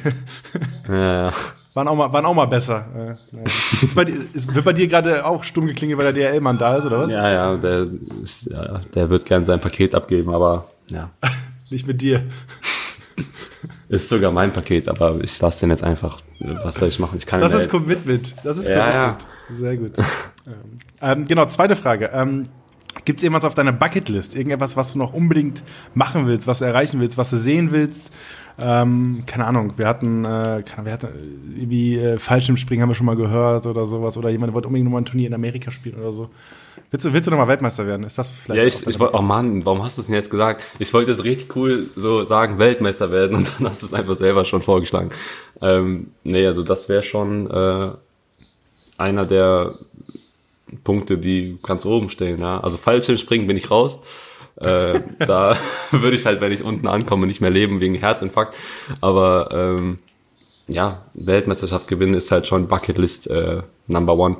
[0.88, 1.34] Ja, ja.
[1.74, 2.86] Waren auch mal, waren auch mal besser.
[2.95, 6.78] Äh, ist bei, ist, wird bei dir gerade auch stumm geklingelt, weil der DRL-Mann da
[6.78, 7.11] ist, oder was?
[7.11, 7.88] Ja, ja, der,
[8.21, 11.09] ist, ja, der wird gern sein Paket abgeben, aber ja.
[11.69, 12.24] Nicht mit dir.
[13.89, 16.19] Ist sogar mein Paket, aber ich lasse den jetzt einfach.
[16.39, 17.17] Was soll ich machen?
[17.17, 18.36] Ich kann das ist Commitment.
[18.43, 19.21] Das ist ja, Commitment.
[19.49, 19.55] Ja.
[19.55, 19.91] Sehr gut.
[21.01, 22.11] ähm, genau, zweite Frage.
[22.13, 22.47] Ähm,
[23.06, 24.36] Gibt es irgendwas auf deiner Bucketlist?
[24.36, 25.64] Irgendetwas, was du noch unbedingt
[25.94, 28.12] machen willst, was du erreichen willst, was du sehen willst?
[28.60, 31.08] Ähm, keine Ahnung, wir hatten, äh, wir hatten
[31.56, 34.16] irgendwie äh, Fallschirmspringen haben wir schon mal gehört oder sowas.
[34.16, 36.30] Oder jemand wollte unbedingt nochmal ein Turnier in Amerika spielen oder so.
[36.91, 38.04] Willst du, willst du nochmal Weltmeister werden?
[38.04, 38.62] Ist das vielleicht?
[38.62, 40.64] Ja, ich, ich wollte, oh Mann, warum hast du es denn jetzt gesagt?
[40.78, 44.16] Ich wollte es richtig cool so sagen, Weltmeister werden und dann hast du es einfach
[44.16, 45.10] selber schon vorgeschlagen.
[45.62, 47.89] Ähm, nee, also das wäre schon äh,
[48.98, 49.74] einer der
[50.84, 52.38] Punkte, die ganz oben stehen.
[52.39, 52.59] Ja?
[52.59, 53.99] Also Fallschirmspringen bin ich raus.
[54.57, 55.57] äh, da
[55.91, 58.55] würde ich halt, wenn ich unten ankomme, nicht mehr leben wegen Herzinfarkt.
[59.01, 59.99] Aber ähm,
[60.67, 64.38] ja, Weltmeisterschaft gewinnen ist halt schon Bucketlist äh, Number One.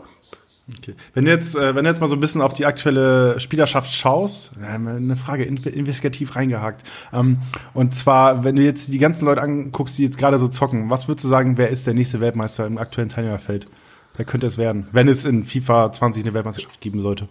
[0.78, 0.96] Okay.
[1.14, 3.92] Wenn du jetzt, äh, wenn du jetzt mal so ein bisschen auf die aktuelle Spielerschaft
[3.92, 6.88] schaust, eine Frage investigativ reingehakt.
[7.12, 7.40] Ähm,
[7.74, 11.08] und zwar, wenn du jetzt die ganzen Leute anguckst, die jetzt gerade so zocken, was
[11.10, 13.68] würdest du sagen, wer ist der nächste Weltmeister im aktuellen Teilnehmerfeld?
[14.16, 17.28] Wer könnte es werden, wenn es in FIFA 20 eine Weltmeisterschaft geben sollte?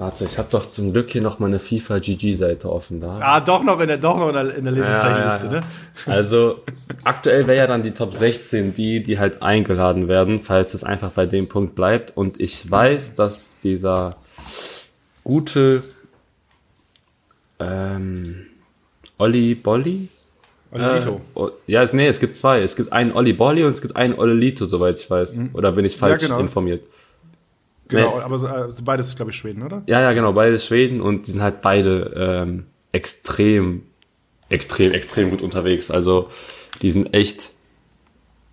[0.00, 3.18] Warte, ich habe doch zum Glück hier noch mal eine FIFA GG-Seite offen da.
[3.20, 5.60] Ah, doch noch in der, doch noch in der, in der Lesezeichenliste, ja, ja, ja.
[5.60, 5.66] ne?
[6.06, 6.62] Also
[7.04, 11.10] aktuell wäre ja dann die Top 16 die, die halt eingeladen werden, falls es einfach
[11.10, 12.16] bei dem Punkt bleibt.
[12.16, 14.16] Und ich weiß, dass dieser
[15.22, 15.82] gute
[17.58, 18.46] ähm,
[19.18, 20.08] Olli Bolli,
[20.72, 21.20] Olilito.
[21.36, 22.60] Äh, ja, nee, es gibt zwei.
[22.60, 25.36] Es gibt einen Olli Bolli und es gibt einen Olilito, soweit ich weiß.
[25.36, 25.50] Mhm.
[25.52, 26.40] Oder bin ich falsch ja, genau.
[26.40, 26.82] informiert?
[27.88, 28.22] Genau, nee.
[28.22, 29.82] aber so, also beides ist, glaube ich, Schweden, oder?
[29.86, 33.82] Ja, ja, genau, beides Schweden und die sind halt beide ähm, extrem,
[34.48, 35.90] extrem, extrem gut unterwegs.
[35.90, 36.28] Also
[36.82, 37.50] die sind echt,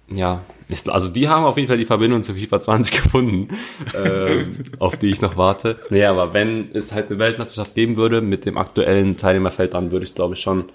[0.10, 0.42] ja,
[0.88, 3.50] also die haben auf jeden Fall die Verbindung zu FIFA 20 gefunden,
[3.94, 5.80] ähm, auf die ich noch warte.
[5.92, 10.06] Nee, aber wenn es halt eine Weltmeisterschaft geben würde mit dem aktuellen Teilnehmerfeld, dann würde
[10.06, 10.66] ich glaube ich schon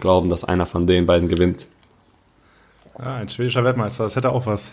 [0.00, 1.66] glauben, dass einer von den beiden gewinnt.
[2.94, 4.70] Ah, ein schwedischer Weltmeister, das hätte auch was.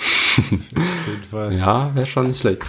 [0.38, 1.52] Auf jeden Fall.
[1.52, 2.64] Ja, wäre schon nicht schlecht.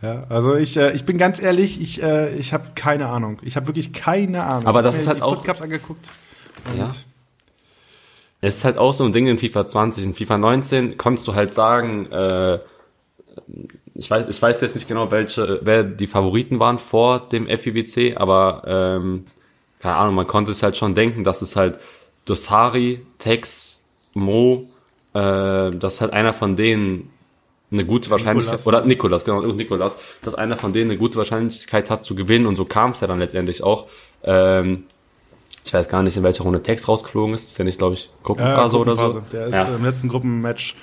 [0.00, 3.38] Ja, also ich, äh, ich bin ganz ehrlich, ich, äh, ich habe keine Ahnung.
[3.42, 4.66] Ich habe wirklich keine Ahnung.
[4.66, 5.42] Aber das ist halt auch.
[5.44, 6.10] Cups angeguckt.
[6.76, 6.88] ja.
[8.40, 10.04] Es ist halt auch so ein Ding in FIFA 20.
[10.04, 12.58] In FIFA 19 konntest du halt sagen, äh,
[13.94, 18.16] ich weiß, ich weiß jetzt nicht genau, welche, wer die Favoriten waren vor dem FIBC,
[18.18, 19.24] aber ähm,
[19.84, 21.78] keine Ahnung, man konnte es halt schon denken, dass es halt
[22.24, 23.82] Dosari, Tex,
[24.14, 24.70] Mo,
[25.12, 27.10] äh, dass halt einer von denen
[27.70, 28.66] eine gute Wahrscheinlichkeit, Nikolas.
[28.66, 32.56] oder Nikolas, genau, Nikolas, dass einer von denen eine gute Wahrscheinlichkeit hat zu gewinnen und
[32.56, 33.88] so kam es ja dann letztendlich auch.
[34.22, 34.84] Ähm,
[35.62, 37.50] ich weiß gar nicht, in welcher Runde Tex rausgeflogen ist.
[37.50, 39.36] ist ja nicht, glaube ich, Gruppenphase, ja, Gruppenphase, oder so.
[39.36, 39.74] Der ist ja.
[39.74, 40.76] im letzten Gruppenmatch.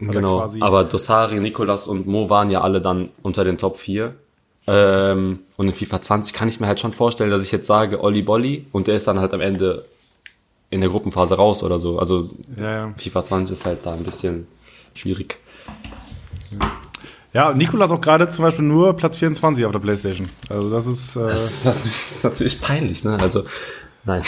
[0.00, 4.14] Genau, aber Dosari, Nikolas und Mo waren ja alle dann unter den Top 4.
[4.66, 8.02] Ähm, und in FIFA 20 kann ich mir halt schon vorstellen, dass ich jetzt sage
[8.02, 9.84] Olli Bolli und der ist dann halt am Ende
[10.70, 11.98] in der Gruppenphase raus oder so.
[11.98, 12.94] Also ja, ja.
[12.96, 14.46] FIFA 20 ist halt da ein bisschen
[14.94, 15.38] schwierig.
[17.32, 20.28] Ja, Nikolas auch gerade zum Beispiel nur Platz 24 auf der Playstation.
[20.48, 23.18] Also das ist, äh das ist, das ist natürlich peinlich, ne?
[23.18, 23.44] Also
[24.04, 24.22] nein.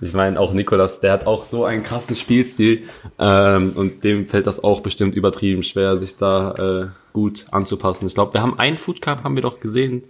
[0.00, 2.84] Ich meine, auch Nikolas, der hat auch so einen krassen Spielstil
[3.18, 8.06] ähm, und dem fällt das auch bestimmt übertrieben schwer, sich da äh, gut anzupassen.
[8.06, 10.04] Ich glaube, wir haben einen Food Cup, haben wir doch gesehen,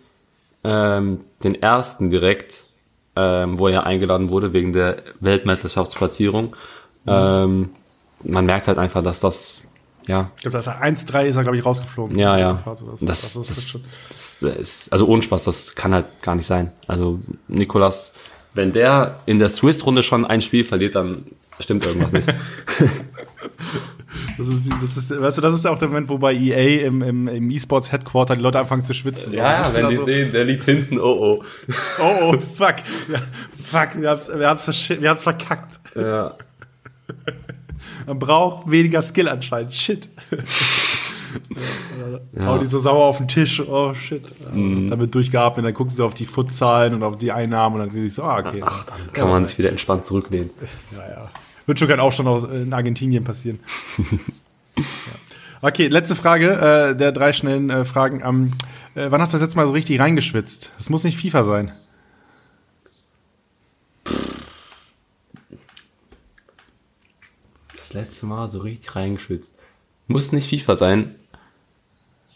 [0.65, 2.65] ähm, den ersten direkt,
[3.17, 6.57] ähm, wo er eingeladen wurde wegen der Weltmeisterschaftsplatzierung.
[7.05, 7.07] Mhm.
[7.07, 7.71] Ähm,
[8.25, 9.63] man merkt halt einfach, dass das
[10.07, 10.31] ja.
[10.37, 12.19] Ich glaube, da ist er 1-3 ist er, glaube ich, rausgeflogen.
[12.19, 12.63] Ja, ja.
[12.65, 13.81] Das, das, das, das,
[14.41, 16.73] das ist, also ohne Spaß, das kann halt gar nicht sein.
[16.87, 18.13] Also Nikolas
[18.55, 21.27] wenn der in der Swiss-Runde schon ein Spiel verliert, dann
[21.61, 22.29] stimmt irgendwas nicht.
[24.37, 27.03] Das ist, das ist, weißt du, das ist auch der Moment, wo bei EA im,
[27.03, 29.35] im, im E-Sports Headquarter die Leute anfangen zu schwitzen.
[29.35, 31.45] Ja, ja, wenn die so, sehen, der liegt hinten, oh oh.
[32.01, 32.77] Oh, oh, fuck.
[33.13, 33.21] Ja,
[33.71, 35.79] fuck, wir haben's, wir haben's, wir haben's verkackt.
[35.95, 36.35] Ja.
[38.07, 39.75] Man braucht weniger Skill anscheinend.
[39.75, 40.09] Shit.
[42.33, 42.47] Ja.
[42.47, 43.61] Hauen die so sauer auf den Tisch.
[43.61, 44.23] Oh, shit.
[44.45, 47.91] Dann wird durchgeatmet, dann gucken sie auf die Footzahlen und auf die Einnahmen und dann
[47.91, 48.63] sehen sie so, ah, okay.
[48.65, 50.51] Ach, dann kann man sich wieder entspannt zurücklehnen.
[50.93, 51.31] Ja, ja.
[51.67, 53.61] Wird schon kein Aufstand aus, in Argentinien passieren.
[54.77, 54.83] ja.
[55.63, 58.23] Okay, letzte Frage äh, der drei schnellen äh, Fragen.
[58.25, 58.53] Ähm,
[58.95, 60.71] äh, wann hast du das letzte Mal so richtig reingeschwitzt?
[60.79, 61.73] Das muss nicht FIFA sein.
[67.77, 69.53] Das letzte Mal so richtig reingeschwitzt.
[70.11, 71.15] Muss nicht FIFA sein,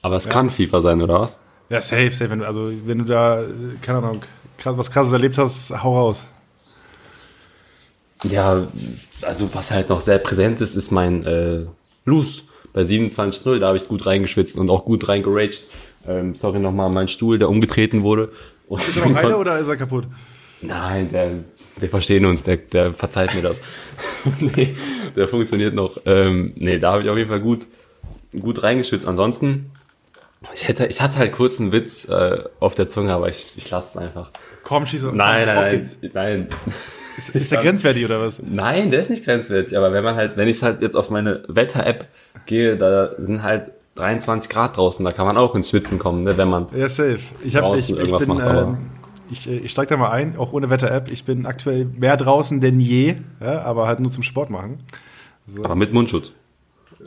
[0.00, 1.40] aber es kann FIFA sein, oder was?
[1.70, 2.30] Ja, safe, safe.
[2.30, 3.46] Wenn du, also, wenn du da, äh,
[3.82, 4.22] keine Ahnung,
[4.62, 6.24] was krasses erlebt hast, hau raus.
[8.22, 8.68] Ja,
[9.22, 11.66] also was halt noch sehr präsent ist, ist mein äh,
[12.04, 12.42] Loose.
[12.72, 15.64] Bei 27-0, da habe ich gut reingeschwitzt und auch gut reingeraged.
[16.06, 18.30] Ähm, sorry nochmal, mein Stuhl, der umgetreten wurde.
[18.68, 20.04] Und Ist er noch heile oder ist er kaputt?
[20.62, 21.32] Nein, der,
[21.76, 23.60] wir verstehen uns, der, der verzeiht mir das.
[24.40, 24.76] nee,
[25.16, 25.98] der funktioniert noch.
[26.06, 27.66] Ähm, nee, da habe ich auf jeden Fall gut,
[28.38, 29.06] gut reingeschwitzt.
[29.06, 29.70] Ansonsten,
[30.54, 33.70] ich, hätte, ich hatte halt kurz einen Witz äh, auf der Zunge, aber ich, ich
[33.70, 34.30] lasse es einfach.
[34.62, 35.12] Komm, schieß auf.
[35.12, 36.48] Nein, auf nein, nein, nein.
[37.32, 38.40] Ist der grenzwertig oder was?
[38.42, 41.44] Nein, der ist nicht grenzwertig, aber wenn man halt, wenn ich halt jetzt auf meine
[41.48, 42.06] Wetter-App
[42.46, 46.36] gehe, da sind halt 23 Grad draußen, da kann man auch ins Schwitzen kommen, ne,
[46.36, 46.66] wenn man.
[46.74, 47.18] Ja, safe.
[47.44, 48.78] Ich, hab, Draußen ich, ich irgendwas bin, macht, ähm,
[49.34, 51.12] ich, äh, ich steig da mal ein, auch ohne Wetter-App.
[51.12, 54.78] Ich bin aktuell mehr draußen denn je, ja, aber halt nur zum Sport machen.
[55.62, 56.32] Aber mit Mundschutz.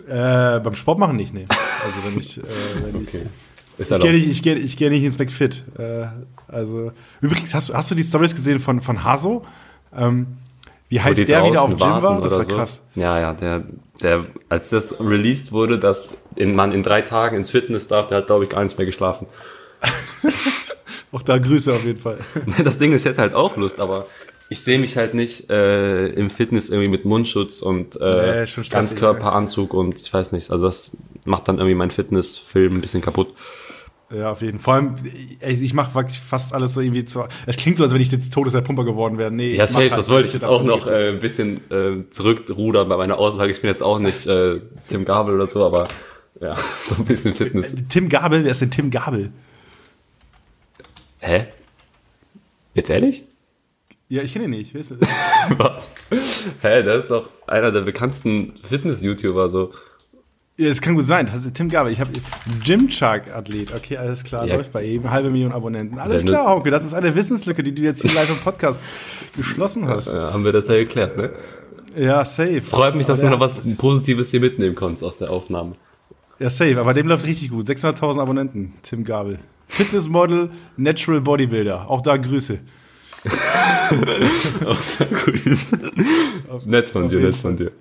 [0.08, 1.46] Äh, beim Sport machen nicht, nee.
[1.50, 2.44] Also wenn ich, äh,
[2.92, 3.30] wenn ich, Ist
[3.80, 5.64] ich ja gehe nicht, ich gehe, ich gehe nicht ins McFit.
[5.78, 6.08] Äh,
[6.48, 9.44] also übrigens hast du, hast du die Stories gesehen von von Haso?
[9.96, 10.38] Ähm,
[10.90, 12.22] wie heißt der wieder auf Gym war?
[12.22, 12.56] Das war so.
[12.56, 12.82] krass.
[12.96, 13.64] Ja, ja, der,
[14.02, 18.20] der, als das released wurde, dass in, man in drei Tagen ins Fitness darf, der
[18.20, 19.28] hat, glaube ich, gar nicht mehr geschlafen.
[21.18, 22.20] Auch da Grüße auf jeden Fall.
[22.64, 24.06] Das Ding ist jetzt halt auch Lust, aber
[24.50, 29.74] ich sehe mich halt nicht äh, im Fitness irgendwie mit Mundschutz und äh, Nee, Ganzkörperanzug
[29.74, 30.96] und ich weiß nicht, also das
[31.26, 33.34] macht dann irgendwie meinen Fitnessfilm ein bisschen kaputt.
[34.16, 34.64] Ja, auf jeden Fall.
[34.64, 34.94] Vor allem,
[35.40, 37.26] ey, ich mache wirklich fast alles so irgendwie zu.
[37.48, 39.32] Es klingt so, als wenn ich jetzt Todeserpumper geworden wäre.
[39.32, 42.10] Nee, Ja, ich safe, halt das wollte ich jetzt auch noch äh, ein bisschen äh,
[42.12, 43.52] zurückrudern bei meiner Aussage.
[43.52, 45.88] Ich bin jetzt auch nicht äh, Tim Gabel oder so, aber
[46.40, 46.56] ja,
[46.88, 47.76] so ein bisschen Fitness.
[47.90, 49.32] Tim Gabel, wer ist denn Tim Gabel?
[51.20, 51.48] Hä?
[52.74, 53.24] Jetzt ehrlich?
[54.10, 54.74] Ja, ich kenne ihn nicht.
[55.58, 55.92] Was?
[56.62, 59.74] Hä, der ist doch einer der bekanntesten Fitness-YouTuber, so.
[60.56, 61.28] Ja, es kann gut sein.
[61.28, 61.92] Das ist Tim Gabel.
[61.92, 62.12] Ich habe
[62.64, 63.76] Gymshark-Athlet.
[63.76, 64.48] Okay, alles klar.
[64.48, 64.56] Ja.
[64.56, 65.12] Läuft bei ihm.
[65.12, 66.00] Halbe Million Abonnenten.
[66.00, 66.72] Alles Wenn klar, Hauke.
[66.72, 68.84] Das ist eine Wissenslücke, die du jetzt hier live im Podcast
[69.36, 70.08] geschlossen hast.
[70.08, 71.32] Äh, haben wir das ja geklärt, ne?
[71.96, 72.62] Ja, safe.
[72.62, 75.76] Freut mich, dass du noch was Positives hier mitnehmen konntest aus der Aufnahme.
[76.40, 76.80] Ja, safe.
[76.80, 77.68] Aber dem läuft richtig gut.
[77.68, 78.74] 600.000 Abonnenten.
[78.84, 79.40] Tim Gabel.
[79.68, 81.90] Fitnessmodel, Natural Bodybuilder.
[81.90, 82.60] Auch da Grüße.
[83.90, 85.80] Grüße.
[86.66, 87.72] nett von dir, nett von dir.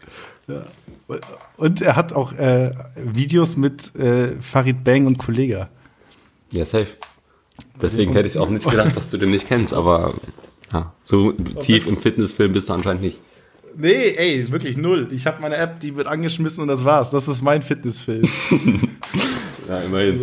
[1.56, 5.68] Und er hat auch äh, Videos mit äh, Farid Bang und Kollega.
[6.50, 6.88] Ja, safe.
[7.80, 10.14] Deswegen hätte ich auch nicht gedacht, dass du den nicht kennst, aber
[10.72, 13.18] ja, so tief im Fitnessfilm bist du anscheinend nicht.
[13.78, 15.08] Nee, ey, wirklich null.
[15.10, 17.10] Ich habe meine App, die wird angeschmissen und das war's.
[17.10, 18.28] Das ist mein Fitnessfilm.
[19.68, 20.20] Ja, immerhin.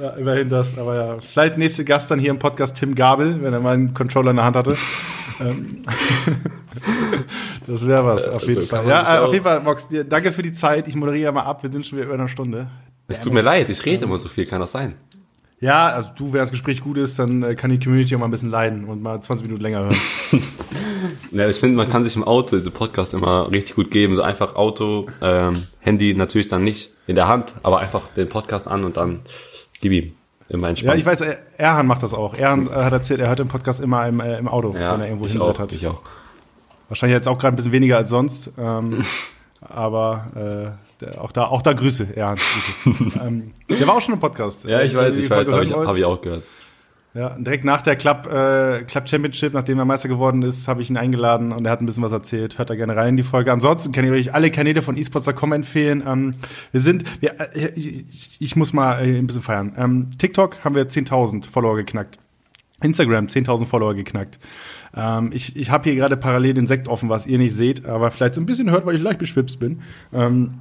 [0.00, 0.78] ja, immerhin das.
[0.78, 3.92] Aber ja, vielleicht nächste Gast dann hier im Podcast Tim Gabel, wenn er mal einen
[3.92, 4.78] Controller in der Hand hatte.
[5.38, 5.82] Ähm,
[7.66, 8.88] das wäre was, auf jeden kann Fall.
[8.88, 10.88] Ja, äh, auf auch- jeden Fall, Mox, dir, danke für die Zeit.
[10.88, 11.62] Ich moderiere mal ab.
[11.62, 12.68] Wir sind schon wieder über eine Stunde.
[13.08, 14.94] Es tut mir leid, ich rede immer so viel, kann das sein?
[15.62, 18.24] Ja, also du, wenn das Gespräch gut ist, dann äh, kann die Community auch mal
[18.24, 19.96] ein bisschen leiden und mal 20 Minuten länger hören.
[21.32, 24.14] Ja, ich finde, man kann sich im Auto diese Podcasts immer richtig gut geben.
[24.14, 28.68] So einfach Auto, ähm, Handy natürlich dann nicht in der Hand, aber einfach den Podcast
[28.68, 29.20] an und dann
[29.80, 30.12] gib ihm.
[30.48, 30.94] Immer entspannt.
[30.94, 31.22] Ja, ich weiß,
[31.56, 32.34] Erhan macht das auch.
[32.34, 35.00] Erhan äh, hat erzählt, er hört den Podcast immer im, äh, im Auto, ja, wenn
[35.00, 35.72] er irgendwo hat.
[35.72, 36.02] ich auch.
[36.88, 38.52] Wahrscheinlich jetzt auch gerade ein bisschen weniger als sonst.
[38.58, 39.04] Ähm,
[39.60, 42.06] aber äh, auch, da, auch da Grüße.
[42.06, 43.18] Grüße.
[43.20, 44.64] ähm, der war auch schon im Podcast.
[44.64, 46.44] Ja, ich Äh, weiß, ich weiß, habe ich, hab ich auch gehört.
[47.14, 50.88] Ja, direkt nach der Club, äh, Club Championship, nachdem er Meister geworden ist, habe ich
[50.88, 52.56] ihn eingeladen und er hat ein bisschen was erzählt.
[52.56, 53.52] Hört da gerne rein in die Folge.
[53.52, 56.02] Ansonsten kann ich euch alle Kanäle von esports.com empfehlen.
[56.06, 56.32] Ähm,
[56.70, 59.74] wir sind, wir, äh, ich, ich muss mal äh, ein bisschen feiern.
[59.76, 62.18] Ähm, TikTok haben wir 10.000 Follower geknackt.
[62.82, 64.38] Instagram 10.000 Follower geknackt.
[64.96, 68.10] Ähm, ich ich habe hier gerade parallel den Sekt offen, was ihr nicht seht, aber
[68.10, 69.82] vielleicht so ein bisschen hört, weil ich leicht beschwipst bin.
[70.14, 70.54] Ähm,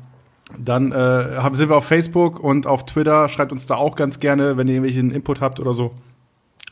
[0.57, 3.29] dann äh, haben, sind wir auf Facebook und auf Twitter.
[3.29, 5.93] Schreibt uns da auch ganz gerne, wenn ihr irgendwelchen Input habt oder so.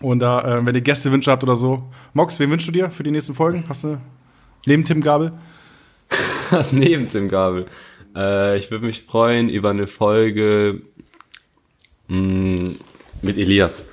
[0.02, 1.84] Und da, äh, wenn ihr Gästewünsche habt oder so.
[2.14, 3.66] Mox, wen wünschst du dir für die nächsten Folgen?
[3.68, 3.98] Hast du
[4.66, 5.34] neben Tim Gabel?
[6.72, 7.68] Neben Tim Gabel.
[8.16, 10.82] Äh, ich würde mich freuen über eine Folge
[12.08, 12.72] mh,
[13.22, 13.86] mit Elias.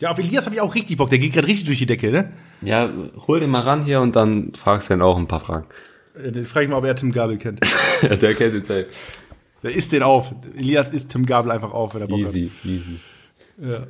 [0.00, 1.10] Ja, auf Elias habe ich auch richtig Bock.
[1.10, 2.32] Der geht gerade richtig durch die Decke, ne?
[2.62, 2.90] Ja,
[3.28, 5.66] hol den mal ran hier und dann fragst du ihn auch ein paar Fragen.
[6.16, 7.60] Äh, Den frage ich mal, ob er Tim Gabel kennt.
[8.20, 8.86] Der kennt den safe.
[9.62, 10.32] Der isst den auf.
[10.56, 13.00] Elias isst Tim Gabel einfach auf, wenn er Bock Easy, easy.
[13.60, 13.68] hat.
[13.68, 13.86] Ja.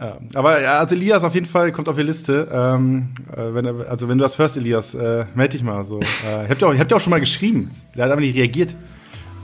[0.00, 0.18] Ja.
[0.34, 2.48] Aber ja, also Elias auf jeden Fall kommt auf die Liste.
[2.50, 6.00] Ähm, äh, wenn also wenn du das hörst, Elias, äh, melde dich mal so.
[6.00, 7.70] Äh, ich hab dir auch, ich hab dir auch schon mal geschrieben.
[7.94, 8.74] Der hat aber nicht reagiert.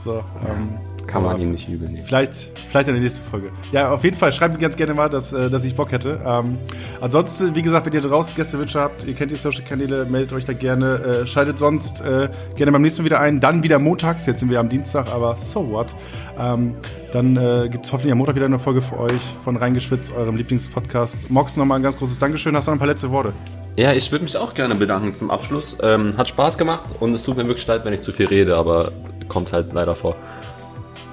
[0.03, 0.69] So, ähm,
[1.07, 2.03] Kann man ihm nicht übel nehmen.
[2.03, 3.49] Vielleicht, vielleicht in der nächsten Folge.
[3.71, 6.19] Ja, auf jeden Fall, schreibt mir ganz gerne mal, dass, äh, dass ich Bock hätte.
[6.25, 6.57] Ähm,
[6.99, 10.53] ansonsten, wie gesagt, wenn ihr draußen Gästewünsche habt, ihr kennt die Social-Kanäle, meldet euch da
[10.53, 11.21] gerne.
[11.23, 13.39] Äh, schaltet sonst äh, gerne beim nächsten Mal wieder ein.
[13.39, 15.95] Dann wieder montags, jetzt sind wir am Dienstag, aber so what.
[16.37, 16.73] Ähm,
[17.13, 20.35] dann äh, gibt es hoffentlich am Montag wieder eine Folge für euch von Reingeschwitzt, eurem
[20.35, 21.29] Lieblingspodcast.
[21.29, 22.55] Mox, nochmal ein ganz großes Dankeschön.
[22.55, 23.31] Hast du noch ein paar letzte Worte?
[23.77, 25.77] Ja, ich würde mich auch gerne bedanken zum Abschluss.
[25.81, 28.57] Ähm, hat Spaß gemacht und es tut mir wirklich leid, wenn ich zu viel rede,
[28.57, 28.91] aber
[29.27, 30.15] kommt halt leider vor.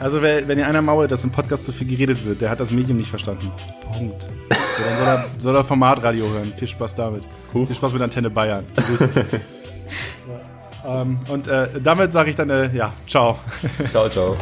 [0.00, 2.60] Also, wer, wenn ihr einer mauert, dass im Podcast zu viel geredet wird, der hat
[2.60, 3.50] das Medium nicht verstanden.
[3.92, 4.22] Punkt.
[4.22, 6.52] So, dann soll er, soll er Formatradio hören.
[6.56, 7.22] Viel Spaß damit.
[7.52, 7.66] Cool.
[7.66, 8.64] Viel Spaß mit Antenne Bayern.
[8.74, 9.08] Grüße.
[10.82, 13.38] so, ähm, und äh, damit sage ich dann, äh, ja, ciao.
[13.90, 14.36] Ciao, ciao.